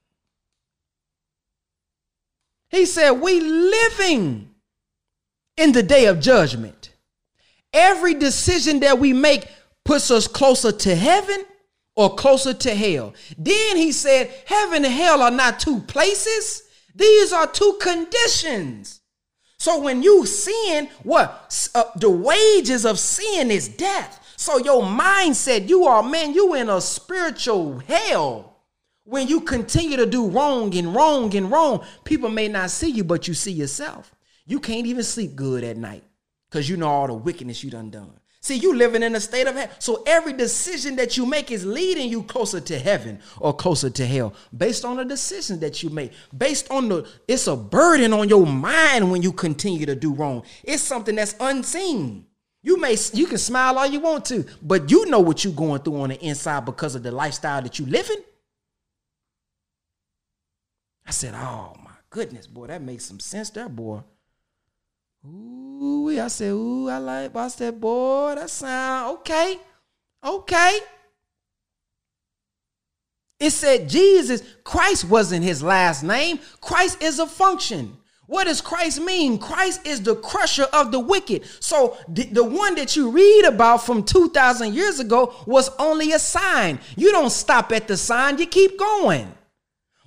[2.69, 4.53] He said we living
[5.57, 6.91] in the day of judgment.
[7.73, 9.47] Every decision that we make
[9.83, 11.45] puts us closer to heaven
[11.99, 13.13] or closer to hell.
[13.37, 16.63] Then he said, Heaven and hell are not two places,
[16.95, 19.01] these are two conditions.
[19.57, 21.69] So when you sin, what?
[21.75, 24.33] Uh, the wages of sin is death.
[24.37, 28.63] So your mindset, you are, man, you in a spiritual hell.
[29.03, 33.03] When you continue to do wrong and wrong and wrong, people may not see you,
[33.03, 34.15] but you see yourself.
[34.45, 36.05] You can't even sleep good at night
[36.49, 38.18] because you know all the wickedness you done done.
[38.41, 39.69] See, you living in a state of hell.
[39.79, 44.05] So every decision that you make is leading you closer to heaven or closer to
[44.05, 46.13] hell based on the decision that you make.
[46.35, 50.43] Based on the, it's a burden on your mind when you continue to do wrong.
[50.63, 52.25] It's something that's unseen.
[52.61, 55.81] You may you can smile all you want to, but you know what you're going
[55.81, 58.21] through on the inside because of the lifestyle that you living.
[61.07, 64.01] I said, "Oh my goodness, boy, that makes some sense there, boy."
[65.25, 67.35] Ooh, I said, ooh, I like.
[67.35, 69.57] I said, boy, that sound okay,
[70.23, 70.79] okay.
[73.39, 76.39] It said Jesus, Christ wasn't his last name.
[76.59, 77.95] Christ is a function.
[78.27, 79.39] What does Christ mean?
[79.39, 81.45] Christ is the crusher of the wicked.
[81.61, 86.19] So the, the one that you read about from 2,000 years ago was only a
[86.19, 86.79] sign.
[86.95, 89.33] You don't stop at the sign, you keep going.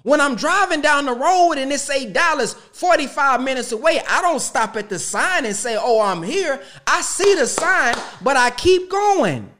[0.02, 4.40] When I'm driving down the road and it say Dallas 45 minutes away, I don't
[4.40, 8.50] stop at the sign and say, "Oh, I'm here." I see the sign, but I
[8.50, 9.52] keep going.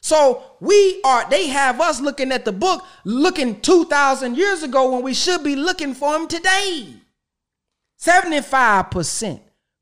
[0.00, 5.02] So we are they have us looking at the book looking 2000 years ago when
[5.02, 6.94] we should be looking for him today.
[8.00, 9.40] 75%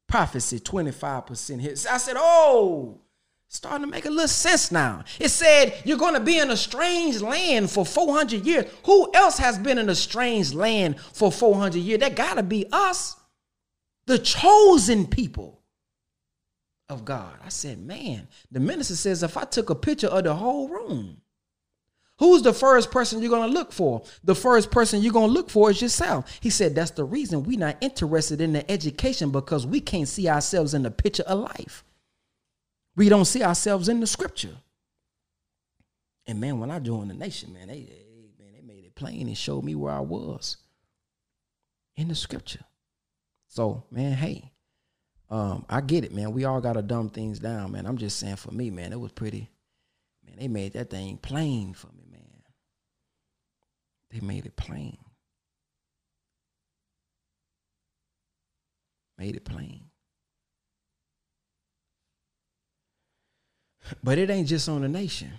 [0.09, 1.87] prophecy, 25% hits.
[1.87, 2.99] I said, "Oh,
[3.49, 5.03] starting to make a little sense now.
[5.19, 8.67] It said you're going to be in a strange land for 400 years.
[8.85, 12.01] Who else has been in a strange land for 400 years?
[12.01, 13.17] That got to be us,
[14.07, 15.63] the chosen people
[16.89, 17.35] of God.
[17.45, 21.23] I said, man, the minister says if I took a picture of the whole room,
[22.21, 24.03] Who's the first person you're going to look for?
[24.25, 26.41] The first person you're going to look for is yourself.
[26.41, 30.29] He said that's the reason we're not interested in the education because we can't see
[30.29, 31.85] ourselves in the picture of life
[32.99, 34.57] we don't see ourselves in the scripture.
[36.27, 39.29] And man, when I joined the nation, man, they, they man, they made it plain
[39.29, 40.57] and showed me where I was
[41.97, 42.65] in the scripture.
[43.47, 44.51] So, man, hey,
[45.31, 46.33] um, I get it, man.
[46.33, 47.87] We all gotta dumb things down, man.
[47.87, 49.49] I'm just saying for me, man, it was pretty,
[50.27, 52.43] man, they made that thing plain for me, man.
[54.11, 54.99] They made it plain.
[59.17, 59.88] Made it plain.
[64.03, 65.33] But it ain't just on the nation.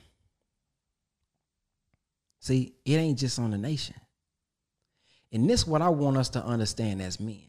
[2.39, 3.95] See, it ain't just on the nation.
[5.32, 7.43] And this what I want us to understand as men.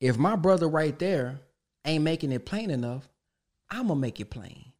[0.00, 1.40] If my brother right there
[1.84, 3.08] ain't making it plain enough,
[3.70, 4.72] I'm gonna make it plain.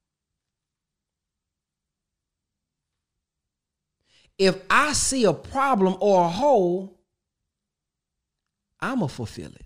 [4.38, 7.00] If I see a problem or a hole,
[8.80, 9.65] I'm gonna fulfill it.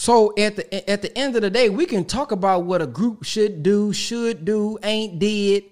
[0.00, 2.86] So at the at the end of the day, we can talk about what a
[2.86, 5.64] group should do, should do, ain't did,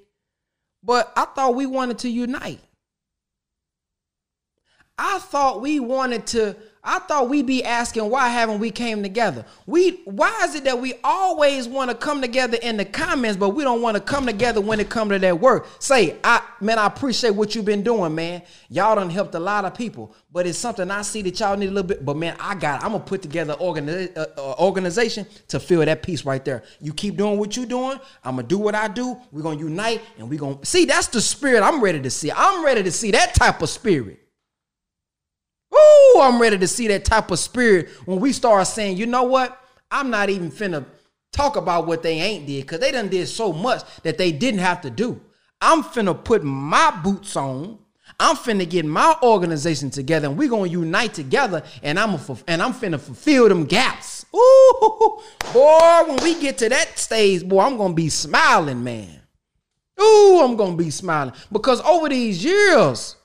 [0.83, 2.61] but I thought we wanted to unite.
[4.99, 6.55] I thought we wanted to
[6.89, 9.45] I thought we'd be asking why haven't we came together?
[9.67, 13.51] We why is it that we always want to come together in the comments, but
[13.51, 15.67] we don't want to come together when it comes to that work?
[15.81, 18.41] Say, I man, I appreciate what you've been doing, man.
[18.71, 21.69] Y'all done helped a lot of people, but it's something I see that y'all need
[21.69, 22.07] a little bit.
[22.07, 22.81] But man, I got.
[22.81, 22.87] It.
[22.87, 26.63] I'm gonna put together organi- uh, organization to fill that piece right there.
[26.81, 28.01] You keep doing what you're doing.
[28.25, 29.15] I'm gonna do what I do.
[29.31, 30.87] We're gonna unite, and we're gonna see.
[30.87, 32.33] That's the spirit I'm ready to see.
[32.35, 34.21] I'm ready to see that type of spirit.
[36.21, 39.61] I'm ready to see that type of spirit when we start saying, you know what?
[39.91, 40.85] I'm not even finna
[41.33, 44.61] talk about what they ain't did because they done did so much that they didn't
[44.61, 45.21] have to do.
[45.61, 47.79] I'm finna put my boots on.
[48.21, 52.63] I'm finna get my organization together and we're gonna unite together and I'm a, and
[52.63, 54.27] I'm finna fulfill them gaps.
[54.35, 55.21] Ooh,
[55.53, 59.21] boy, when we get to that stage, boy, I'm gonna be smiling, man.
[60.01, 63.17] Ooh, I'm gonna be smiling because over these years,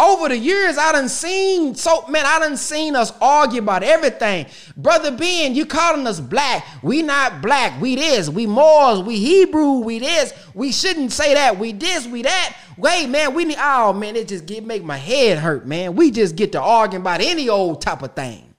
[0.00, 4.46] over the years, I done seen so man, I done seen us argue about everything.
[4.76, 6.66] Brother Ben, you calling us black.
[6.82, 7.80] We not black.
[7.80, 8.28] We this.
[8.28, 9.00] We Moors.
[9.00, 9.80] We Hebrew.
[9.80, 10.32] We this.
[10.54, 11.58] We shouldn't say that.
[11.58, 12.06] We this.
[12.06, 12.56] We that.
[12.78, 13.58] Wait, man, we need.
[13.60, 15.94] Oh man, it just get make my head hurt, man.
[15.94, 18.49] We just get to arguing about any old type of thing.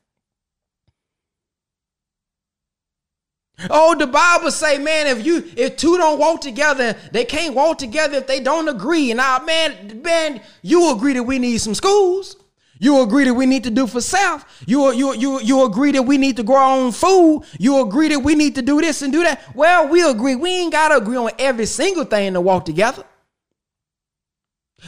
[3.69, 7.77] Oh, the Bible say, man, if you if two don't walk together, they can't walk
[7.77, 9.11] together if they don't agree.
[9.11, 12.37] And now, man, man, you agree that we need some schools.
[12.79, 14.43] You agree that we need to do for self.
[14.65, 17.43] You, you, you, you agree that we need to grow our own food.
[17.59, 19.55] You agree that we need to do this and do that.
[19.55, 20.35] Well, we agree.
[20.35, 23.03] We ain't got to agree on every single thing to walk together.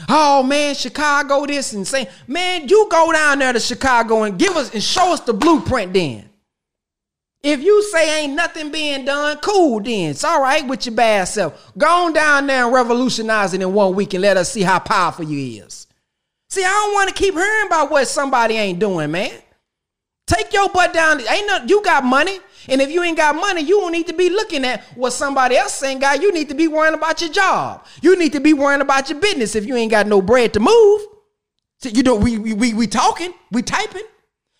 [0.08, 4.56] Oh man, Chicago this and say, man, you go down there to Chicago and give
[4.56, 6.28] us and show us the blueprint then.
[7.44, 10.12] If you say ain't nothing being done, cool then.
[10.12, 11.72] It's all right with your bad self.
[11.76, 14.78] Go on down there and revolutionize it in one week and let us see how
[14.78, 15.86] powerful you is.
[16.48, 19.30] See, I don't want to keep hearing about what somebody ain't doing, man.
[20.26, 21.20] Take your butt down.
[21.20, 22.38] Ain't no, you got money.
[22.66, 25.58] And if you ain't got money, you don't need to be looking at what somebody
[25.58, 26.14] else saying, guy.
[26.14, 27.84] You need to be worrying about your job.
[28.00, 30.60] You need to be worrying about your business if you ain't got no bread to
[30.60, 31.02] move.
[31.80, 34.06] So, you know, we we we talking, we typing.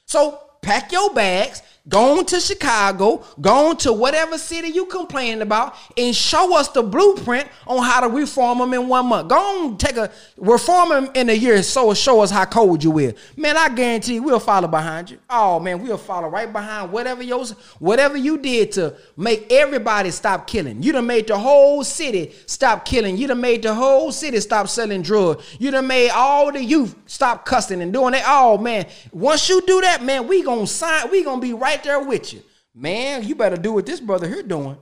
[0.04, 6.16] So pack your bags Go to Chicago, go to whatever city you complaining about, and
[6.16, 9.28] show us the blueprint on how to reform them in one month.
[9.28, 12.98] Go on, take a reform them in a year, so show us how cold you
[13.00, 13.14] is.
[13.36, 15.18] Man, I guarantee we'll follow behind you.
[15.28, 20.46] Oh man, we'll follow right behind whatever yours, whatever you did to make everybody stop
[20.46, 20.82] killing.
[20.82, 23.18] You done made the whole city stop killing.
[23.18, 25.44] You done made the whole city stop selling drugs.
[25.60, 28.24] You done made all the youth stop cussing and doing that.
[28.26, 31.10] Oh man, once you do that, man, we gonna sign.
[31.10, 32.42] We gonna be right right there with you.
[32.74, 34.76] Man, you better do what this brother here doing.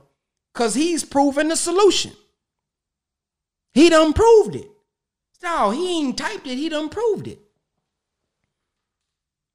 [0.53, 2.11] Cause he's proven the solution.
[3.73, 4.69] He done proved it.
[5.41, 7.39] No, he ain't typed it, he done proved it.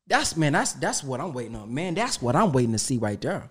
[0.07, 1.73] That's man, that's that's what I'm waiting on.
[1.73, 3.49] Man, that's what I'm waiting to see right there.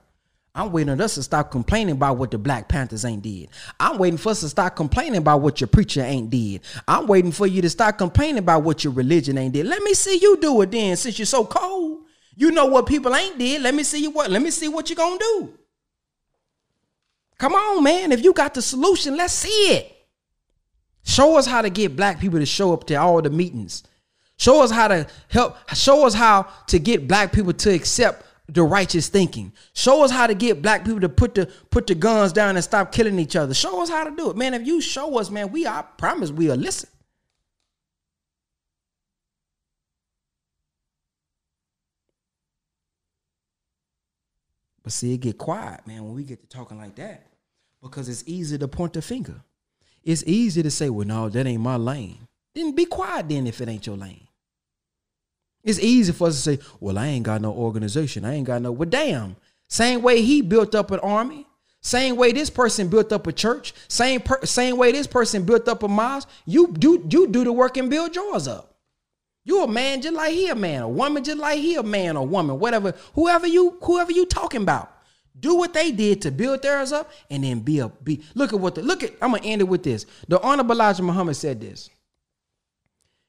[0.53, 3.49] I'm waiting on us to stop complaining about what the Black Panthers ain't did.
[3.79, 6.61] I'm waiting for us to stop complaining about what your preacher ain't did.
[6.87, 9.67] I'm waiting for you to stop complaining about what your religion ain't did.
[9.67, 12.06] Let me see you do it then, since you're so cold.
[12.39, 13.63] You know what people ain't did.
[13.63, 14.29] Let me see you what.
[14.29, 15.53] Let me see what you gonna do.
[17.39, 18.11] Come on, man.
[18.11, 19.97] If you got the solution, let's see it.
[21.03, 23.83] Show us how to get black people to show up to all the meetings.
[24.37, 25.57] Show us how to help.
[25.73, 29.51] Show us how to get black people to accept the righteous thinking.
[29.73, 32.63] Show us how to get black people to put the put the guns down and
[32.63, 33.55] stop killing each other.
[33.55, 34.53] Show us how to do it, man.
[34.53, 36.89] If you show us, man, we I promise we'll listen.
[44.87, 47.27] But see, it get quiet, man, when we get to talking like that.
[47.81, 49.41] Because it's easy to point the finger.
[50.01, 52.19] It's easy to say, well, no, that ain't my lane.
[52.55, 54.29] Then be quiet then if it ain't your lane.
[55.61, 58.23] It's easy for us to say, well, I ain't got no organization.
[58.23, 59.35] I ain't got no, well, damn.
[59.67, 61.45] Same way he built up an army.
[61.81, 65.67] Same way this person built up a church, same per, same way this person built
[65.67, 68.66] up a mosque, you do you do the work and build yours up.
[69.47, 72.17] You a man just like he a man, a woman just like he a man
[72.17, 74.91] or woman, whatever, whoever you whoever you talking about.
[75.39, 78.25] Do what they did to build theirs up, and then be a be.
[78.35, 79.13] Look at what the look at.
[79.21, 80.05] I'm gonna end it with this.
[80.27, 81.89] The Honorable Elijah Muhammad said this.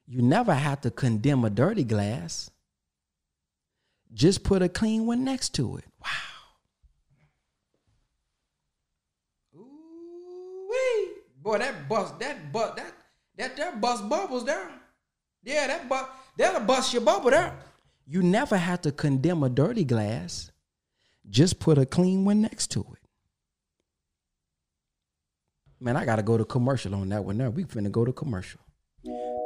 [0.08, 2.50] You never have to condemn a dirty glass.
[4.12, 5.84] Just put a clean one next to it.
[6.02, 6.08] Wow.
[9.54, 11.12] Ooh-wee.
[11.40, 12.92] Boy, that bust, that but that
[13.36, 14.68] that that bust bubbles there.
[15.48, 17.56] Yeah, that but that'll bust your bubble there.
[18.06, 20.50] You never have to condemn a dirty glass.
[21.30, 23.08] Just put a clean one next to it.
[25.80, 27.38] Man, I gotta go to commercial on that one.
[27.38, 28.60] Now we finna go to commercial.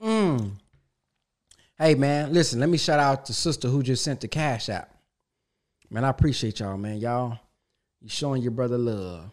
[0.02, 0.52] Mm.
[1.78, 4.86] Hey man, listen, let me shout out to sister who just sent the cash out.
[5.90, 6.98] Man, I appreciate y'all, man.
[6.98, 7.38] Y'all,
[8.00, 9.30] you showing your brother love.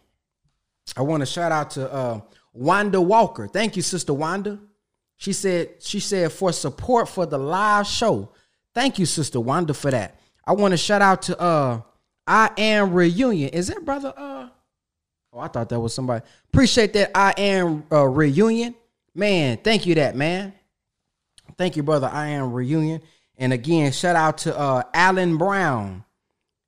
[0.96, 2.20] I want to shout out to uh
[2.52, 3.46] Wanda Walker.
[3.46, 4.58] Thank you, Sister Wanda.
[5.20, 8.30] She said, she said, for support for the live show.
[8.74, 10.18] Thank you, Sister Wanda, for that.
[10.46, 11.82] I want to shout out to uh
[12.26, 13.50] I am reunion.
[13.50, 14.48] Is that brother uh
[15.34, 16.24] oh I thought that was somebody.
[16.48, 18.74] Appreciate that I am uh, reunion.
[19.14, 20.54] Man, thank you that man.
[21.58, 22.08] Thank you, brother.
[22.10, 23.02] I am reunion.
[23.36, 26.02] And again, shout out to uh Alan Brown.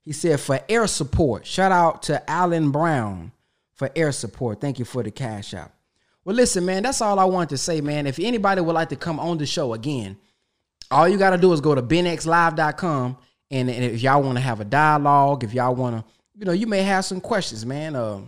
[0.02, 1.46] He said for air support.
[1.46, 3.32] Shout out to Alan Brown
[3.72, 4.60] for air support.
[4.60, 5.72] Thank you for the cash out.
[6.24, 8.06] Well, listen, man, that's all I want to say, man.
[8.06, 10.16] If anybody would like to come on the show again,
[10.90, 13.16] all you got to do is go to benxlive.com.
[13.50, 16.04] And, and if y'all want to have a dialogue, if y'all want to,
[16.38, 17.96] you know, you may have some questions, man.
[17.96, 18.20] Uh,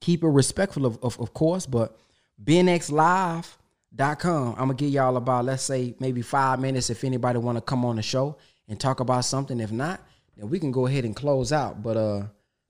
[0.00, 1.96] keep it respectful, of, of, of course, but
[2.42, 4.50] benxlive.com.
[4.50, 7.62] I'm going to give y'all about, let's say, maybe five minutes if anybody want to
[7.62, 8.36] come on the show
[8.68, 9.60] and talk about something.
[9.60, 10.00] If not,
[10.36, 11.82] then we can go ahead and close out.
[11.82, 12.24] But uh,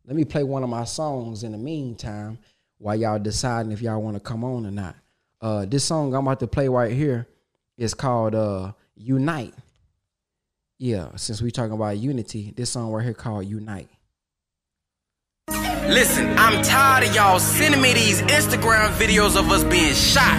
[0.07, 2.39] let me play one of my songs in the meantime
[2.79, 4.97] while y'all deciding if y'all want to come on or not.
[5.41, 7.27] Uh, this song I'm about to play right here
[7.77, 9.55] is called uh, Unite.
[10.79, 13.89] Yeah, since we talking about unity, this song right here called Unite.
[15.89, 20.33] Listen, I'm tired of y'all sending me these Instagram videos of us being shot,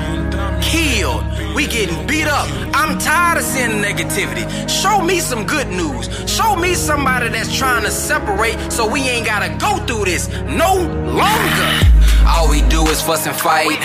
[0.61, 1.23] killed,
[1.55, 2.49] we getting beat up.
[2.75, 4.43] I'm tired of seeing negativity.
[4.67, 6.09] Show me some good news.
[6.29, 10.75] Show me somebody that's trying to separate so we ain't gotta go through this no
[10.75, 12.04] longer.
[12.27, 13.79] All we do is fuss and fight.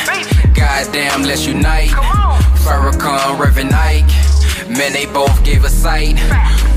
[0.55, 1.91] Goddamn, let's unite.
[2.65, 4.11] Farrakhan, Reverend Ike.
[4.69, 6.15] Man, they both gave a sight.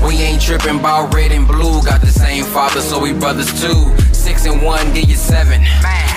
[0.04, 1.82] We ain't tripping about red and blue.
[1.82, 3.96] Got the same father, so we brothers too.
[4.12, 5.62] Six and one, give you seven.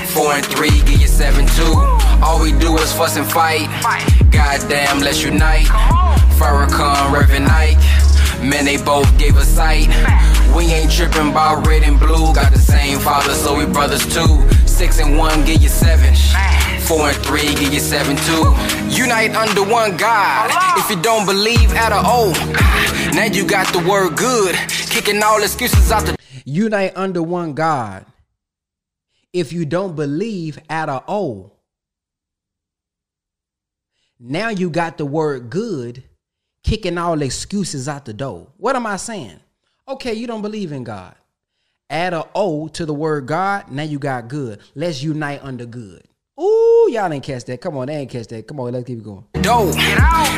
[0.08, 1.74] Four and three, give you seven too.
[2.24, 3.68] All we do is fuss and fight.
[4.32, 5.68] Goddamn, let's unite.
[6.38, 7.78] Farrakhan, Reverend Ike.
[8.42, 9.88] Man, they both gave a sight.
[10.56, 12.34] We ain't tripping about red and blue.
[12.34, 14.50] Got the same father, so we brothers too.
[14.68, 16.14] Six and one, give you seven.
[16.82, 18.56] Four and three, give you seven too.
[18.90, 20.52] Unite under one God.
[20.78, 22.32] If you don't believe at all,
[23.14, 24.56] now you got the word good.
[24.90, 26.18] Kicking all excuses out the.
[26.46, 28.06] Unite under one God.
[29.34, 31.60] If you don't believe at all,
[34.20, 36.04] now you got the word good,
[36.68, 38.48] kicking all excuses out the door.
[38.58, 39.40] What am I saying?
[39.88, 41.16] Okay, you don't believe in God.
[41.90, 43.72] Add a O to the word God.
[43.72, 44.60] Now you got good.
[44.76, 46.04] Let's unite under good.
[46.40, 47.60] Ooh, y'all ain't catch that.
[47.62, 48.48] Come on, they ain't catch that.
[48.48, 49.26] Come on, let's keep it going.
[49.42, 49.74] Dope.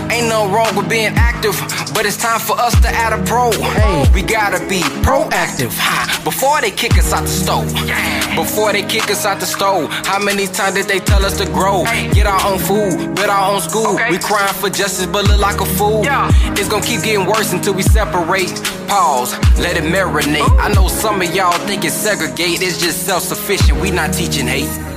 [0.09, 1.59] Ain't no wrong with being active,
[1.93, 3.51] but it's time for us to add a pro.
[3.51, 4.09] Hey.
[4.13, 5.75] We gotta be proactive
[6.23, 7.67] before they kick us out the stove.
[8.33, 11.45] Before they kick us out the stove, how many times did they tell us to
[11.47, 11.83] grow?
[12.13, 13.99] Get our own food, build our own school.
[14.09, 16.05] We crying for justice, but look like a fool.
[16.05, 16.31] Yeah.
[16.53, 18.55] It's gonna keep getting worse until we separate.
[18.87, 20.47] Pause, let it marinate.
[20.61, 23.81] I know some of y'all think it's segregate, it's just self sufficient.
[23.81, 24.88] We not teaching hate.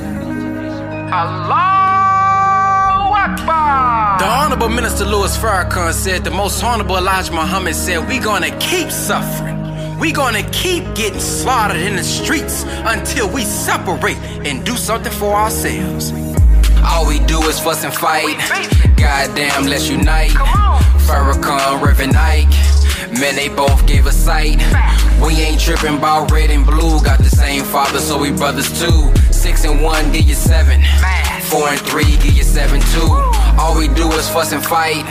[1.12, 4.18] Allahu Akbar.
[4.18, 8.90] The Honorable Minister Louis Farrakhan said the most Honorable Elijah Muhammad said, we gonna keep
[8.90, 9.59] suffering.
[9.98, 14.16] We gonna keep getting slaughtered in the streets until we separate
[14.47, 16.12] and do something for ourselves.
[16.82, 18.39] All we do is fuss and fight.
[18.97, 20.30] Goddamn, let's unite.
[21.06, 22.48] Farrakhan, Reverend Ike.
[23.20, 24.56] Man, they both gave a sight.
[25.20, 27.02] We ain't tripping about red and blue.
[27.02, 29.12] Got the same father, so we brothers too.
[29.43, 30.81] Six and one, give you seven.
[31.51, 33.09] Four and three, give you seven two.
[33.59, 35.02] All we do is fuss and fight.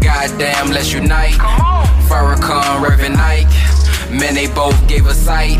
[0.00, 1.34] Goddamn, let's unite.
[2.08, 3.46] Farrakhan, Reverend Ike.
[4.10, 5.58] Man, they both gave us sight.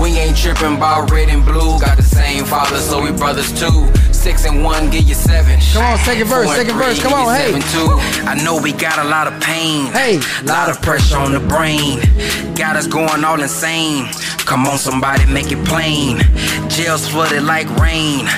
[0.00, 1.78] We ain't tripping about red and blue.
[1.78, 3.86] Got the same father, so we brothers too.
[4.22, 5.58] Six and one, give you seven.
[5.72, 7.02] Come on, second verse, Four second three, verse.
[7.02, 7.50] Come on, hey.
[7.50, 7.88] seven, two.
[8.24, 9.86] I know we got a lot of pain.
[9.86, 10.20] Hey.
[10.44, 11.98] lot of pressure on the brain.
[12.54, 14.06] Got us going all insane.
[14.46, 16.18] Come on, somebody, make it plain.
[16.68, 18.28] Jails flooded like rain.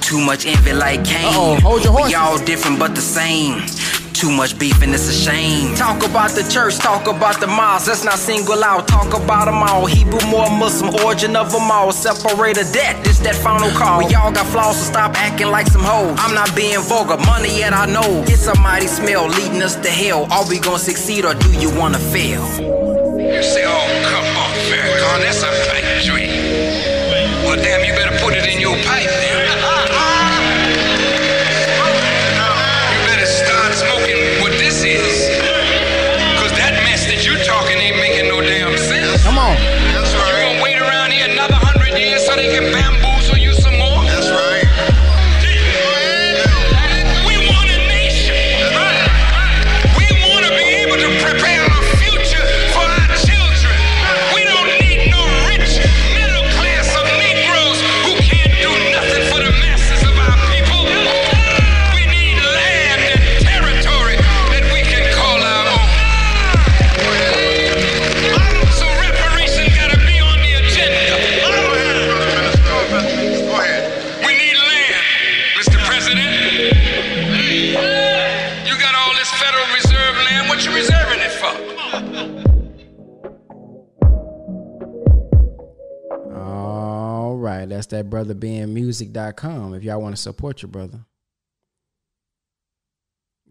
[0.00, 1.34] Too much envy like Cain.
[1.34, 3.62] Uh-oh, hold your We all different but the same.
[4.22, 5.74] Too much beef and it's a shame.
[5.74, 7.88] Talk about the church, talk about the mosque.
[7.88, 8.86] Let's not single out.
[8.86, 9.86] Talk about them all.
[9.86, 11.90] Hebrew, more Muslim, origin of them all.
[11.90, 13.02] Separate of that.
[13.02, 13.98] This that final call.
[13.98, 16.14] We all got flaws, so stop acting like some hoes.
[16.20, 17.16] I'm not being vulgar.
[17.26, 18.22] Money yet I know.
[18.28, 20.30] It's a mighty smell leading us to hell.
[20.30, 22.46] Are we gonna succeed or do you wanna fail?
[22.46, 26.30] You say, oh, come on, Farrakhan, that's a pipe dream.
[27.42, 29.71] Well, damn, you better put it in your pipe then.
[87.82, 89.74] That's that brother being music.com.
[89.74, 91.04] If y'all want to support your brother,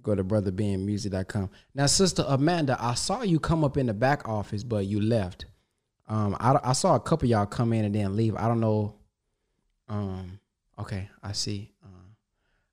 [0.02, 1.50] go to brotherbenmusic.com.
[1.76, 5.48] Now, Sister Amanda, I saw you come up in the back office, but you left.
[6.08, 8.38] Um, I, I saw a couple y'all come in and then leave.
[8.38, 8.96] I don't know.
[9.90, 10.40] Um,
[10.80, 11.74] okay, I see.
[11.84, 12.08] Uh,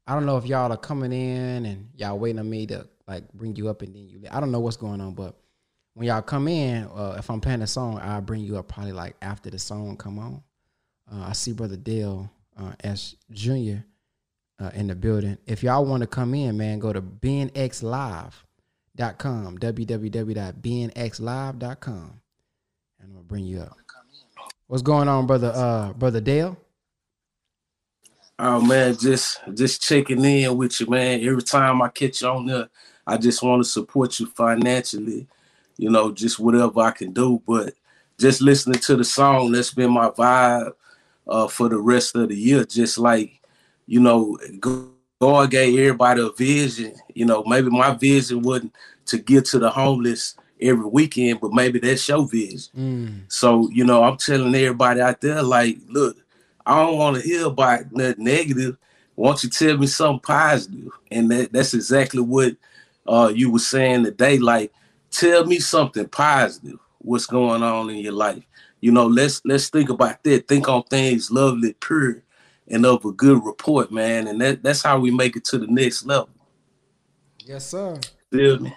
[0.06, 3.32] I don't know if y'all are coming in and y'all waiting on me to like
[3.32, 4.22] bring you up and then you.
[4.30, 5.34] I don't know what's going on, but
[5.94, 8.92] when y'all come in, uh, if I'm playing a song, I'll bring you up probably
[8.92, 10.44] like after the song come on.
[11.12, 13.16] Uh, I see Brother Dale uh, S.
[13.30, 13.78] Jr.
[14.60, 15.38] Uh, in the building.
[15.46, 18.32] If y'all want to come in, man, go to benxlive.com,
[19.58, 22.20] www.benxlive.com,
[23.00, 23.76] and I'm gonna bring you up.
[24.66, 25.52] What's going on, brother?
[25.54, 26.56] Uh, brother Dale.
[28.40, 31.26] Oh man, just just checking in with you, man.
[31.26, 32.68] Every time I catch you on there,
[33.06, 35.26] I just want to support you financially,
[35.76, 37.42] you know, just whatever I can do.
[37.46, 37.74] But
[38.18, 40.72] just listening to the song, that's been my vibe
[41.28, 42.64] uh, for the rest of the year.
[42.64, 43.40] Just like,
[43.86, 44.38] you know,
[45.20, 46.94] God gave everybody a vision.
[47.14, 48.74] You know, maybe my vision wasn't
[49.06, 52.70] to get to the homeless every weekend, but maybe that's your vision.
[53.28, 56.16] So, you know, I'm telling everybody out there, like, look,
[56.66, 58.76] I don't want to hear about nothing negative.
[59.14, 60.90] Why don't you tell me something positive?
[61.10, 62.56] And that, that's exactly what
[63.06, 64.38] uh, you were saying today.
[64.38, 64.72] Like,
[65.10, 66.78] tell me something positive.
[66.98, 68.42] What's going on in your life?
[68.80, 70.46] You know, let's let's think about that.
[70.46, 72.22] Think on things lovely, pure,
[72.68, 74.28] and of a good report, man.
[74.28, 76.30] And that, that's how we make it to the next level.
[77.44, 77.98] Yes, sir.
[78.30, 78.74] Feel me?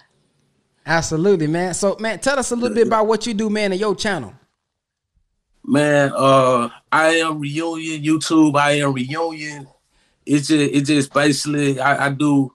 [0.85, 1.73] Absolutely, man.
[1.73, 4.33] So, man, tell us a little bit about what you do, man, in your channel.
[5.63, 8.57] Man, uh, I am reunion YouTube.
[8.57, 9.67] I am reunion.
[10.25, 12.53] It's just, it just basically I, I do.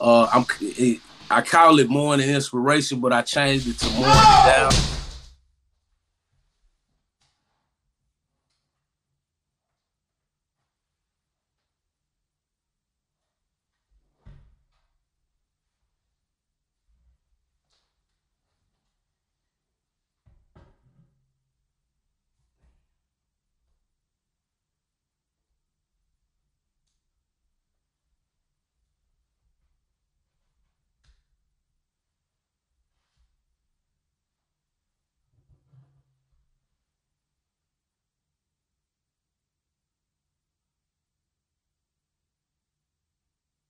[0.00, 1.00] Uh, I'm it,
[1.30, 4.12] I call it morning inspiration, but I changed it to morning
[4.46, 4.93] down.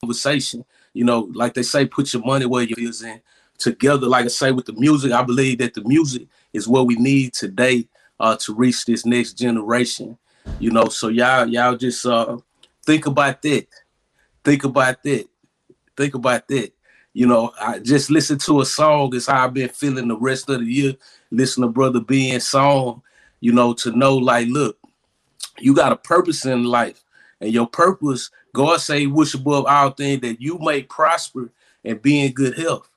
[0.05, 0.64] Conversation.
[0.93, 3.20] You know, like they say, put your money where your is in.
[3.56, 6.97] Together, like I say, with the music, I believe that the music is what we
[6.97, 7.89] need today
[8.20, 10.18] uh, to reach this next generation.
[10.59, 12.36] You know, so y'all, y'all just uh,
[12.85, 13.66] think about that.
[14.44, 15.26] Think about that.
[15.97, 16.72] Think about that.
[17.12, 20.51] You know, I just listen to a song is how I've been feeling the rest
[20.51, 20.94] of the year.
[21.31, 23.02] listen to Brother Ben song,
[23.40, 24.76] you know, to know like, look,
[25.60, 27.05] you got a purpose in life.
[27.40, 31.51] And your purpose, God say, wish above all things that you may prosper
[31.85, 32.89] and be in good health.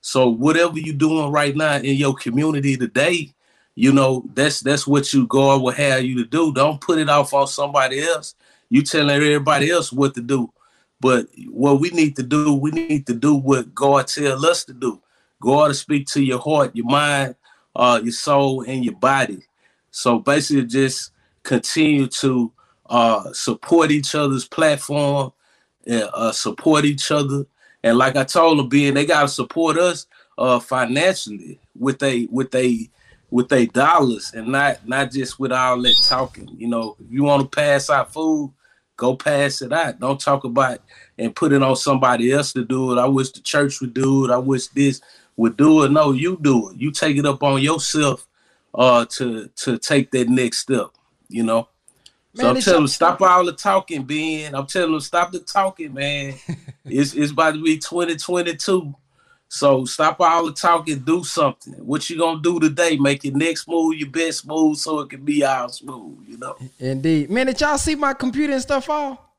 [0.00, 3.32] So whatever you're doing right now in your community today,
[3.76, 6.52] you know, that's that's what you God will have you to do.
[6.52, 8.34] Don't put it off on somebody else.
[8.70, 10.52] You telling everybody else what to do.
[11.00, 14.72] But what we need to do, we need to do what God tell us to
[14.72, 15.00] do.
[15.40, 17.36] God to speak to your heart, your mind,
[17.76, 19.46] uh, your soul, and your body.
[19.92, 21.12] So basically, just
[21.44, 22.52] continue to
[22.88, 25.32] uh, support each other's platform,
[25.86, 27.46] and, uh, support each other,
[27.82, 30.06] and like I told them, being they gotta support us
[30.36, 32.88] uh, financially with a with a
[33.30, 36.48] with a dollars and not not just with all that talking.
[36.56, 38.52] You know, if you want to pass out food,
[38.96, 40.00] go pass it out.
[40.00, 40.80] Don't talk about
[41.18, 43.00] and put it on somebody else to do it.
[43.00, 44.30] I wish the church would do it.
[44.30, 45.00] I wish this
[45.36, 45.90] would do it.
[45.90, 46.76] No, you do it.
[46.76, 48.26] You take it up on yourself
[48.74, 50.88] uh to to take that next step,
[51.28, 51.68] you know.
[52.34, 54.54] Man, so I'm telling them stop all the talking, Ben.
[54.54, 56.34] I'm telling them stop the talking, man.
[56.84, 58.94] it's it's about to be 2022.
[59.50, 61.72] So stop all the talking, do something.
[61.74, 62.96] What you gonna do today?
[62.98, 66.56] Make your next move your best move so it can be all smooth, you know.
[66.78, 67.30] Indeed.
[67.30, 69.34] Man, did y'all see my computer and stuff all?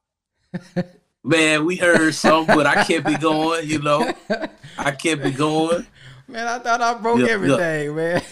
[1.23, 4.11] Man, we heard some, but I kept it going, you know.
[4.77, 5.85] I kept it going.
[6.27, 7.31] Man, I thought I broke Yeah, yeah.
[7.33, 8.23] everything, man.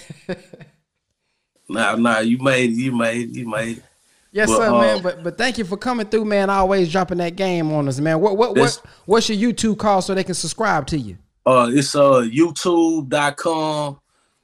[1.70, 3.84] Nah, nah, you made it, you made it, you made it.
[4.32, 5.02] Yes, Well, sir, uh, man.
[5.02, 6.50] But but thank you for coming through, man.
[6.50, 8.20] Always dropping that game on us, man.
[8.20, 11.18] What what what what's your YouTube call so they can subscribe to you?
[11.46, 14.00] Uh it's uh youtube.com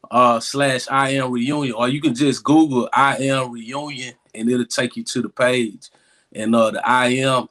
[0.09, 4.65] uh slash I am reunion, or you can just Google I am reunion and it'll
[4.65, 5.89] take you to the page.
[6.33, 7.47] And uh the I am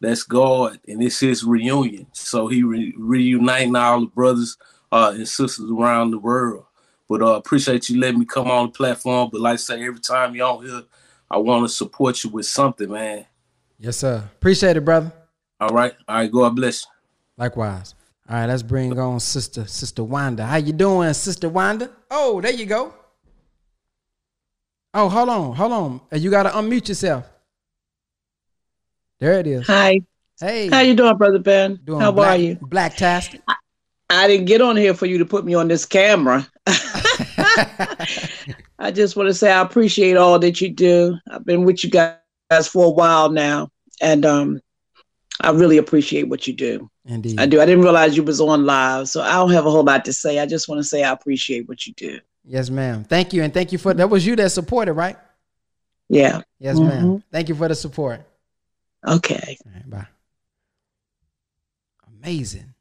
[0.00, 2.06] that's God and it's his reunion.
[2.12, 4.56] So he re- reuniting all the brothers
[4.90, 6.64] uh and sisters around the world.
[7.08, 9.30] But uh appreciate you letting me come on the platform.
[9.30, 10.82] But like I say, every time you're on here,
[11.30, 13.26] I want to support you with something, man.
[13.78, 14.22] Yes, sir.
[14.36, 15.12] Appreciate it, brother.
[15.60, 15.94] All right.
[16.08, 16.90] All right, God bless you.
[17.36, 17.94] Likewise.
[18.28, 20.44] All right, let's bring on sister sister Wanda.
[20.44, 21.90] How you doing, sister Wanda?
[22.10, 22.92] Oh, there you go.
[24.94, 26.00] Oh, hold on, hold on.
[26.12, 27.24] You gotta unmute yourself.
[29.20, 29.66] There it is.
[29.66, 30.00] Hi.
[30.40, 31.78] Hey, How you doing, brother Ben?
[31.84, 32.56] doing How black, are you?
[32.60, 33.40] Black tastic.
[34.10, 36.46] I didn't get on here for you to put me on this camera.
[38.78, 41.16] I just want to say I appreciate all that you do.
[41.30, 43.70] I've been with you guys for a while now,
[44.00, 44.60] and um,
[45.40, 46.90] I really appreciate what you do.
[47.06, 47.40] Indeed.
[47.40, 47.60] I do.
[47.60, 50.12] I didn't realize you was on live, so I don't have a whole lot to
[50.12, 50.38] say.
[50.40, 52.20] I just want to say I appreciate what you do.
[52.44, 53.04] Yes, ma'am.
[53.04, 54.08] Thank you, and thank you for that.
[54.10, 55.16] Was you that supported, right?
[56.08, 56.42] Yeah.
[56.58, 57.04] Yes, ma'am.
[57.04, 57.22] Mhm.
[57.32, 58.20] Thank you for the support.
[59.06, 59.56] Okay.
[59.66, 60.06] All right, bye.
[62.20, 62.74] Amazing.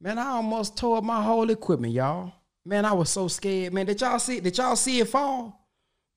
[0.00, 2.32] Man, I almost tore up my whole equipment, y'all.
[2.66, 3.72] Man, I was so scared.
[3.72, 5.64] Man, did y'all see did y'all see it fall?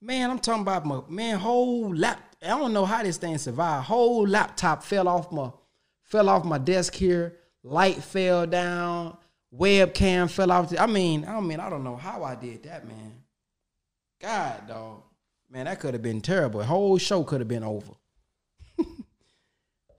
[0.01, 2.35] Man, I'm talking about my man, whole lap.
[2.41, 3.85] I don't know how this thing survived.
[3.85, 5.51] Whole laptop fell off my
[6.05, 7.37] fell off my desk here.
[7.63, 9.15] Light fell down.
[9.55, 10.69] Webcam fell off.
[10.69, 13.13] the- I mean, I mean, I don't know how I did that, man.
[14.19, 15.03] God, dog.
[15.51, 16.63] Man, that could have been terrible.
[16.63, 17.93] Whole show could have been over.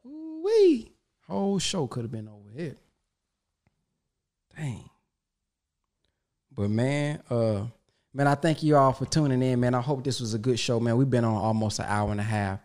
[0.05, 0.91] Wee.
[1.29, 2.77] Whole show could have been over here.
[4.57, 4.90] Dang.
[6.61, 7.65] But man, uh,
[8.13, 9.75] man, I thank you all for tuning in, man.
[9.75, 10.99] I hope this was a good show, man.
[10.99, 12.61] We've been on almost an hour and a half.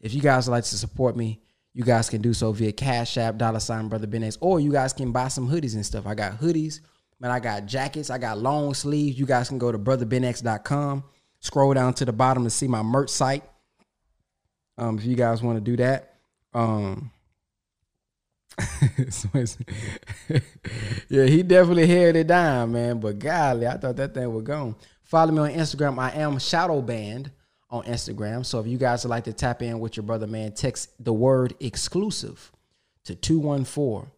[0.00, 1.40] If you guys like to support me,
[1.74, 4.70] you guys can do so via Cash App, dollar sign Brother Ben X, or you
[4.70, 6.06] guys can buy some hoodies and stuff.
[6.06, 6.78] I got hoodies,
[7.18, 7.32] man.
[7.32, 9.18] I got jackets, I got long sleeves.
[9.18, 11.02] You guys can go to brotherbenx.com,
[11.40, 13.42] scroll down to the bottom to see my merch site.
[14.78, 16.14] Um, if you guys want to do that.
[16.54, 17.10] Um,
[21.08, 23.00] yeah, he definitely held it down, man.
[23.00, 24.76] But golly, I thought that thing was gone.
[25.02, 25.98] Follow me on Instagram.
[25.98, 27.30] I am Shadow Band
[27.70, 28.44] on Instagram.
[28.44, 31.12] So if you guys would like to tap in with your brother, man, text the
[31.12, 32.52] word exclusive
[33.04, 34.10] to 214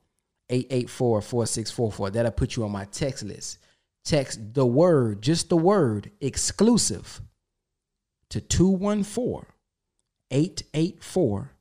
[0.51, 2.11] 884 4644.
[2.11, 3.59] That'll put you on my text list.
[4.05, 7.21] Text the word, just the word exclusive
[8.31, 9.47] to 214
[10.31, 11.53] 884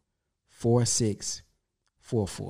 [0.49, 1.51] 4644,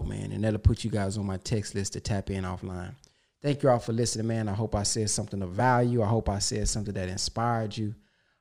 [0.07, 0.31] man.
[0.31, 2.95] And that'll put you guys on my text list to tap in offline.
[3.41, 4.47] Thank you all for listening, man.
[4.47, 6.03] I hope I said something of value.
[6.03, 7.95] I hope I said something that inspired you.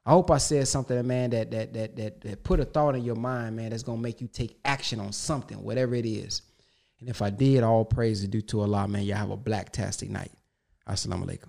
[0.04, 3.04] I hope I said something, man, that that that that, that put a thought in
[3.04, 6.42] your mind, man, that's gonna make you take action on something, whatever it is.
[7.00, 9.04] And if I did, all praise is due to Allah, man.
[9.04, 10.32] Y'all have a black tastic night.
[10.88, 11.48] Assalamu alaikum.